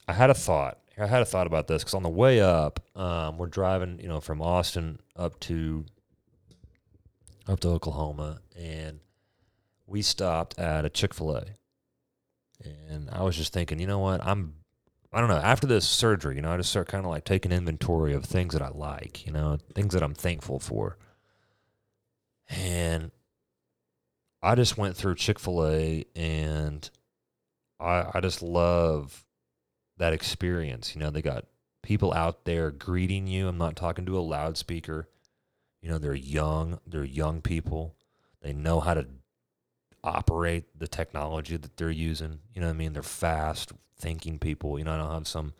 I 0.08 0.12
had 0.12 0.30
a 0.30 0.34
thought. 0.34 0.78
I 0.98 1.06
had 1.06 1.22
a 1.22 1.26
thought 1.26 1.46
about 1.46 1.66
this 1.66 1.82
because 1.82 1.94
on 1.94 2.02
the 2.02 2.10
way 2.10 2.40
up, 2.40 2.80
um, 2.94 3.38
we're 3.38 3.46
driving, 3.46 4.00
you 4.00 4.08
know, 4.08 4.20
from 4.20 4.42
Austin 4.42 4.98
up 5.16 5.40
to 5.40 5.86
up 7.48 7.60
to 7.60 7.68
Oklahoma, 7.68 8.40
and 8.56 9.00
we 9.86 10.02
stopped 10.02 10.58
at 10.58 10.84
a 10.84 10.90
Chick 10.90 11.14
Fil 11.14 11.36
A, 11.36 11.44
and 12.88 13.08
I 13.10 13.22
was 13.22 13.36
just 13.36 13.52
thinking, 13.52 13.80
you 13.80 13.86
know 13.86 13.98
what, 13.98 14.24
I'm, 14.24 14.54
I 15.12 15.20
don't 15.20 15.28
know, 15.28 15.36
after 15.36 15.66
this 15.66 15.88
surgery, 15.88 16.36
you 16.36 16.42
know, 16.42 16.52
I 16.52 16.56
just 16.56 16.70
start 16.70 16.88
kind 16.88 17.04
of 17.04 17.10
like 17.10 17.24
taking 17.24 17.50
inventory 17.50 18.14
of 18.14 18.24
things 18.24 18.52
that 18.52 18.62
I 18.62 18.68
like, 18.68 19.26
you 19.26 19.32
know, 19.32 19.58
things 19.74 19.92
that 19.94 20.02
I'm 20.02 20.14
thankful 20.14 20.60
for, 20.60 20.98
and 22.48 23.10
I 24.42 24.54
just 24.54 24.78
went 24.78 24.96
through 24.96 25.16
Chick 25.16 25.38
Fil 25.38 25.66
A, 25.66 26.04
and 26.14 26.88
I 27.80 28.06
I 28.14 28.20
just 28.20 28.42
love 28.42 29.24
that 29.98 30.12
experience. 30.12 30.94
You 30.94 31.00
know, 31.00 31.10
they 31.10 31.22
got 31.22 31.46
people 31.82 32.12
out 32.14 32.44
there 32.44 32.70
greeting 32.70 33.26
you. 33.26 33.48
I'm 33.48 33.58
not 33.58 33.76
talking 33.76 34.06
to 34.06 34.18
a 34.18 34.20
loudspeaker. 34.20 35.08
You 35.82 35.90
know, 35.90 35.98
they're 35.98 36.14
young, 36.14 36.78
they're 36.86 37.04
young 37.04 37.40
people. 37.40 37.96
They 38.42 38.52
know 38.52 38.80
how 38.80 38.94
to 38.94 39.06
operate 40.02 40.64
the 40.78 40.88
technology 40.88 41.56
that 41.56 41.76
they're 41.76 41.90
using. 41.90 42.40
You 42.54 42.60
know 42.60 42.68
what 42.68 42.74
I 42.74 42.76
mean? 42.76 42.92
They're 42.92 43.02
fast 43.02 43.72
thinking 43.98 44.38
people. 44.38 44.78
You 44.78 44.84
know, 44.84 44.92
I 44.92 44.96
don't 44.98 45.12
have 45.12 45.28
some 45.28 45.54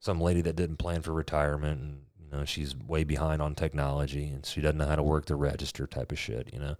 some 0.00 0.20
lady 0.20 0.42
that 0.42 0.56
didn't 0.56 0.76
plan 0.76 1.00
for 1.00 1.12
retirement 1.12 1.80
and 1.80 2.02
you 2.18 2.30
know, 2.30 2.44
she's 2.44 2.76
way 2.76 3.04
behind 3.04 3.40
on 3.40 3.54
technology 3.54 4.26
and 4.28 4.44
she 4.44 4.60
doesn't 4.60 4.76
know 4.76 4.86
how 4.86 4.96
to 4.96 5.02
work 5.02 5.26
the 5.26 5.36
register 5.36 5.86
type 5.86 6.12
of 6.12 6.18
shit, 6.18 6.50
you 6.52 6.58
know. 6.58 6.76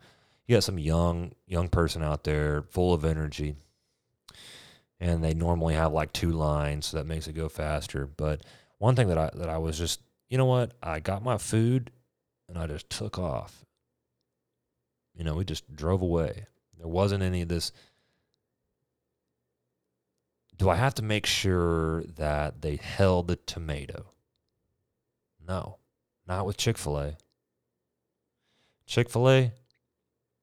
You 0.47 0.57
got 0.57 0.65
some 0.65 0.79
young 0.79 1.33
young 1.47 1.69
person 1.69 2.03
out 2.03 2.25
there 2.25 2.63
full 2.63 2.93
of 2.93 3.05
energy 3.05 3.57
and 5.01 5.25
they 5.25 5.35
normally 5.35 5.75
have 5.75 5.93
like 5.93 6.13
two 6.13 6.33
lines, 6.33 6.87
so 6.87 6.97
that 6.97 7.07
makes 7.07 7.27
it 7.27 7.35
go 7.35 7.49
faster. 7.49 8.07
But 8.07 8.43
one 8.79 8.97
thing 8.97 9.09
that 9.09 9.19
I 9.19 9.31
that 9.35 9.49
I 9.49 9.59
was 9.59 9.79
just, 9.79 10.01
you 10.29 10.39
know 10.39 10.47
what, 10.47 10.73
I 10.83 11.01
got 11.01 11.23
my 11.23 11.39
food 11.39 11.91
and 12.49 12.59
I 12.59 12.67
just 12.67 12.91
took 12.91 13.19
off. 13.19 13.65
You 15.15 15.25
know, 15.25 15.35
we 15.35 15.45
just 15.45 15.75
drove 15.75 16.03
away. 16.03 16.47
There 16.79 16.89
wasn't 16.89 17.23
any 17.23 17.43
of 17.43 17.49
this. 17.49 17.73
Do 20.57 20.69
I 20.69 20.77
have 20.77 20.95
to 20.95 21.03
make 21.03 21.27
sure 21.27 22.05
that 22.17 22.63
they 22.63 22.77
held 22.77 23.29
the 23.29 23.37
tomato? 23.37 24.07
No, 25.47 25.79
not 26.27 26.47
with 26.47 26.57
Chick 26.57 26.79
fil 26.79 26.99
A. 26.99 27.17
Chick 28.87 29.11
fil 29.11 29.29
A, 29.29 29.53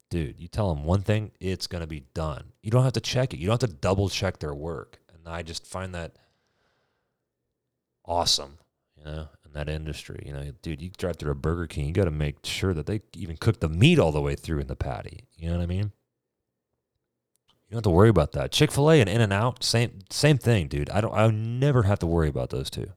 dude, 0.10 0.40
you 0.40 0.48
tell 0.48 0.74
them 0.74 0.84
one 0.84 1.02
thing, 1.02 1.32
it's 1.40 1.68
going 1.68 1.82
to 1.82 1.88
be 1.88 2.04
done. 2.14 2.52
You 2.62 2.72
don't 2.72 2.84
have 2.84 2.94
to 2.94 3.02
check 3.02 3.34
it. 3.34 3.40
You 3.40 3.48
don't 3.48 3.62
have 3.62 3.70
to 3.70 3.76
double 3.76 4.10
check 4.10 4.40
their 4.40 4.54
work. 4.54 5.00
And 5.14 5.28
I 5.28 5.42
just 5.44 5.66
find 5.66 5.96
that 5.96 6.16
awesome, 8.06 8.58
you 8.98 9.06
know, 9.06 9.28
in 9.54 9.60
that 9.60 9.70
industry. 9.70 10.24
You 10.26 10.34
know, 10.34 10.52
dude, 10.62 10.82
you 10.82 10.90
drive 10.98 11.18
through 11.18 11.32
a 11.32 11.36
Burger 11.36 11.68
King, 11.68 11.88
you 11.88 11.94
got 11.94 12.06
to 12.06 12.12
make 12.12 12.46
sure 12.46 12.74
that 12.74 12.86
they 12.86 13.02
even 13.14 13.38
cook 13.38 13.60
the 13.60 13.70
meat 13.70 14.00
all 14.00 14.12
the 14.12 14.22
way 14.22 14.36
through 14.36 14.60
in 14.60 14.68
the 14.68 14.76
patty. 14.76 15.26
You 15.38 15.50
know 15.50 15.58
what 15.58 15.64
I 15.64 15.68
mean? 15.68 15.92
You 17.68 17.76
don't 17.76 17.78
have 17.78 17.84
to 17.84 17.90
worry 17.90 18.10
about 18.10 18.34
that. 18.34 18.52
Chick 18.52 18.72
Fil 18.72 18.92
A 18.92 19.00
and 19.00 19.10
In 19.10 19.22
and 19.22 19.32
Out, 19.32 19.64
same 19.64 20.00
same 20.10 20.38
thing, 20.38 20.68
dude. 20.68 20.90
I 20.90 21.00
don't. 21.00 21.14
I 21.14 21.30
never 21.30 21.84
have 21.84 22.00
to 22.00 22.08
worry 22.08 22.28
about 22.28 22.50
those 22.50 22.70
two. 22.70 22.92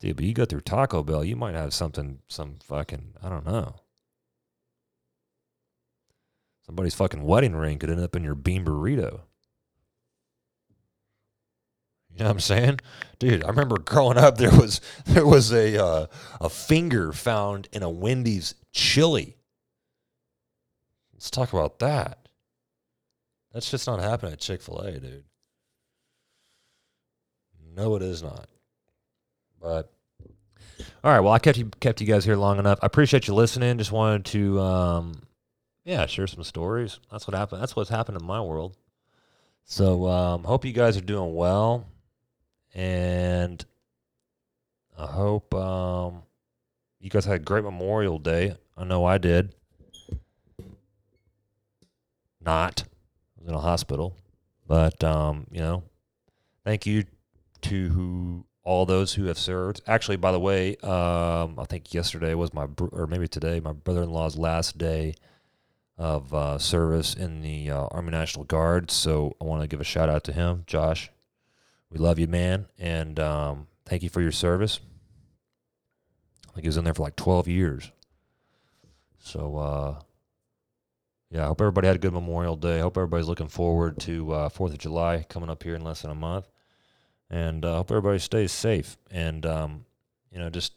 Dude, 0.00 0.16
but 0.16 0.24
you 0.24 0.34
go 0.34 0.44
through 0.44 0.62
Taco 0.62 1.04
Bell, 1.04 1.24
you 1.24 1.36
might 1.36 1.54
have 1.54 1.72
something, 1.72 2.18
some 2.28 2.56
fucking, 2.64 3.14
I 3.22 3.28
don't 3.28 3.46
know. 3.46 3.76
Somebody's 6.66 6.96
fucking 6.96 7.22
wedding 7.22 7.54
ring 7.54 7.78
could 7.78 7.88
end 7.88 8.00
up 8.00 8.16
in 8.16 8.24
your 8.24 8.34
bean 8.34 8.64
burrito. 8.64 9.20
You 12.14 12.20
know 12.20 12.26
what 12.26 12.32
I'm 12.32 12.40
saying, 12.40 12.80
dude? 13.18 13.44
I 13.44 13.48
remember 13.48 13.78
growing 13.78 14.18
up. 14.18 14.36
There 14.36 14.50
was 14.50 14.80
there 15.06 15.26
was 15.26 15.52
a 15.52 15.82
uh, 15.82 16.06
a 16.40 16.48
finger 16.48 17.12
found 17.12 17.68
in 17.72 17.82
a 17.82 17.90
Wendy's 17.90 18.54
chili. 18.72 19.36
Let's 21.14 21.30
talk 21.30 21.52
about 21.52 21.78
that. 21.78 22.28
That's 23.52 23.70
just 23.70 23.86
not 23.86 24.00
happening 24.00 24.32
at 24.32 24.40
Chick 24.40 24.62
Fil 24.62 24.78
A, 24.78 24.92
dude. 24.92 25.24
No, 27.74 27.96
it 27.96 28.02
is 28.02 28.22
not. 28.22 28.48
But 29.60 29.92
all 31.04 31.10
right, 31.12 31.20
well, 31.20 31.32
I 31.32 31.38
kept 31.38 31.58
you 31.58 31.70
kept 31.80 32.00
you 32.00 32.06
guys 32.06 32.24
here 32.24 32.36
long 32.36 32.58
enough. 32.58 32.78
I 32.82 32.86
appreciate 32.86 33.26
you 33.26 33.34
listening. 33.34 33.78
Just 33.78 33.92
wanted 33.92 34.24
to, 34.26 34.60
um, 34.60 35.22
yeah, 35.84 36.06
share 36.06 36.26
some 36.26 36.44
stories. 36.44 36.98
That's 37.10 37.26
what 37.26 37.36
happened. 37.36 37.62
That's 37.62 37.76
what's 37.76 37.90
happened 37.90 38.20
in 38.20 38.26
my 38.26 38.40
world. 38.40 38.76
So, 39.64 40.08
um, 40.08 40.44
hope 40.44 40.64
you 40.64 40.72
guys 40.72 40.96
are 40.96 41.02
doing 41.02 41.34
well, 41.34 41.86
and 42.74 43.64
I 44.98 45.06
hope 45.06 45.54
um, 45.54 46.22
you 47.00 47.10
guys 47.10 47.24
had 47.24 47.36
a 47.36 47.38
great 47.38 47.64
Memorial 47.64 48.18
Day. 48.18 48.56
I 48.76 48.84
know 48.84 49.04
I 49.04 49.18
did. 49.18 49.54
Not, 52.44 52.84
I 53.36 53.40
was 53.40 53.48
in 53.48 53.54
a 53.54 53.60
hospital, 53.60 54.16
but 54.66 55.02
um, 55.04 55.46
you 55.50 55.60
know, 55.60 55.84
thank 56.64 56.86
you 56.86 57.04
to 57.62 57.88
who 57.90 58.44
all 58.64 58.86
those 58.86 59.14
who 59.14 59.24
have 59.26 59.38
served. 59.38 59.80
Actually, 59.86 60.16
by 60.16 60.32
the 60.32 60.40
way, 60.40 60.76
um, 60.78 61.58
I 61.58 61.64
think 61.68 61.92
yesterday 61.92 62.34
was 62.34 62.54
my, 62.54 62.66
br- 62.66 62.86
or 62.92 63.06
maybe 63.06 63.28
today, 63.28 63.60
my 63.60 63.72
brother-in-law's 63.72 64.36
last 64.36 64.78
day 64.78 65.14
of 65.98 66.32
uh, 66.32 66.58
service 66.58 67.14
in 67.14 67.42
the 67.42 67.70
uh, 67.70 67.86
Army 67.90 68.10
National 68.10 68.44
Guard. 68.44 68.90
So 68.90 69.36
I 69.40 69.44
want 69.44 69.62
to 69.62 69.68
give 69.68 69.80
a 69.80 69.84
shout 69.84 70.08
out 70.08 70.24
to 70.24 70.32
him, 70.32 70.64
Josh. 70.66 71.10
We 71.92 71.98
love 71.98 72.18
you, 72.18 72.26
man, 72.26 72.66
and 72.78 73.20
um, 73.20 73.66
thank 73.84 74.02
you 74.02 74.08
for 74.08 74.22
your 74.22 74.32
service. 74.32 74.80
I 76.48 76.52
think 76.54 76.64
he 76.64 76.68
was 76.68 76.76
in 76.78 76.84
there 76.84 76.94
for 76.94 77.02
like 77.02 77.16
12 77.16 77.48
years. 77.48 77.92
So, 79.18 79.56
uh, 79.56 80.00
yeah, 81.30 81.44
I 81.44 81.46
hope 81.46 81.60
everybody 81.60 81.86
had 81.86 81.96
a 81.96 82.00
good 82.00 82.12
Memorial 82.12 82.56
Day. 82.56 82.78
I 82.78 82.82
hope 82.82 82.96
everybody's 82.96 83.28
looking 83.28 83.48
forward 83.48 83.98
to 84.00 84.32
uh, 84.32 84.48
Fourth 84.48 84.72
of 84.72 84.78
July 84.78 85.24
coming 85.28 85.50
up 85.50 85.62
here 85.62 85.74
in 85.74 85.84
less 85.84 86.02
than 86.02 86.10
a 86.10 86.14
month 86.14 86.48
and 87.32 87.64
uh, 87.64 87.76
hope 87.76 87.90
everybody 87.90 88.18
stays 88.18 88.52
safe 88.52 88.98
and 89.10 89.46
um, 89.46 89.84
you 90.30 90.38
know 90.38 90.50
just 90.50 90.74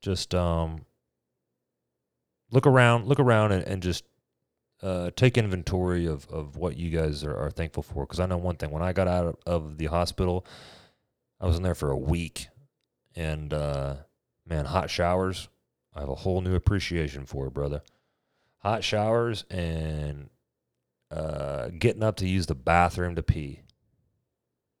just 0.00 0.34
um, 0.34 0.86
look 2.52 2.66
around 2.66 3.06
look 3.06 3.18
around 3.18 3.52
and, 3.52 3.64
and 3.64 3.82
just 3.82 4.04
uh, 4.86 5.10
take 5.16 5.36
inventory 5.36 6.06
of, 6.06 6.28
of 6.30 6.56
what 6.56 6.76
you 6.76 6.90
guys 6.90 7.24
are, 7.24 7.36
are 7.36 7.50
thankful 7.50 7.82
for 7.82 8.04
because 8.04 8.20
i 8.20 8.26
know 8.26 8.36
one 8.36 8.56
thing 8.56 8.70
when 8.70 8.82
i 8.82 8.92
got 8.92 9.08
out 9.08 9.38
of, 9.46 9.78
the 9.78 9.86
hospital 9.86 10.46
i 11.40 11.46
was 11.46 11.56
in 11.56 11.62
there 11.62 11.74
for 11.74 11.90
a 11.90 11.96
week 11.96 12.48
and 13.14 13.52
uh, 13.52 13.96
man 14.46 14.64
hot 14.64 14.90
showers 14.90 15.48
i 15.94 16.00
have 16.00 16.08
a 16.08 16.14
whole 16.14 16.40
new 16.40 16.54
appreciation 16.54 17.26
for 17.26 17.46
it 17.46 17.54
brother 17.54 17.82
hot 18.58 18.84
showers 18.84 19.44
and 19.50 20.28
uh, 21.10 21.68
getting 21.78 22.02
up 22.02 22.16
to 22.16 22.28
use 22.28 22.46
the 22.46 22.54
bathroom 22.54 23.14
to 23.14 23.22
pee 23.22 23.60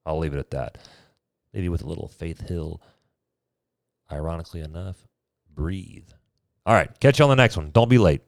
i'll 0.04 0.18
leave 0.18 0.34
it 0.34 0.38
at 0.38 0.50
that 0.50 0.78
maybe 1.56 1.70
with 1.70 1.82
a 1.82 1.86
little 1.86 2.06
Faith 2.06 2.46
Hill. 2.46 2.82
Ironically 4.12 4.60
enough, 4.60 5.08
breathe. 5.52 6.08
All 6.66 6.74
right, 6.74 6.90
catch 7.00 7.18
you 7.18 7.24
on 7.24 7.30
the 7.30 7.34
next 7.34 7.56
one. 7.56 7.70
Don't 7.70 7.88
be 7.88 7.98
late. 7.98 8.20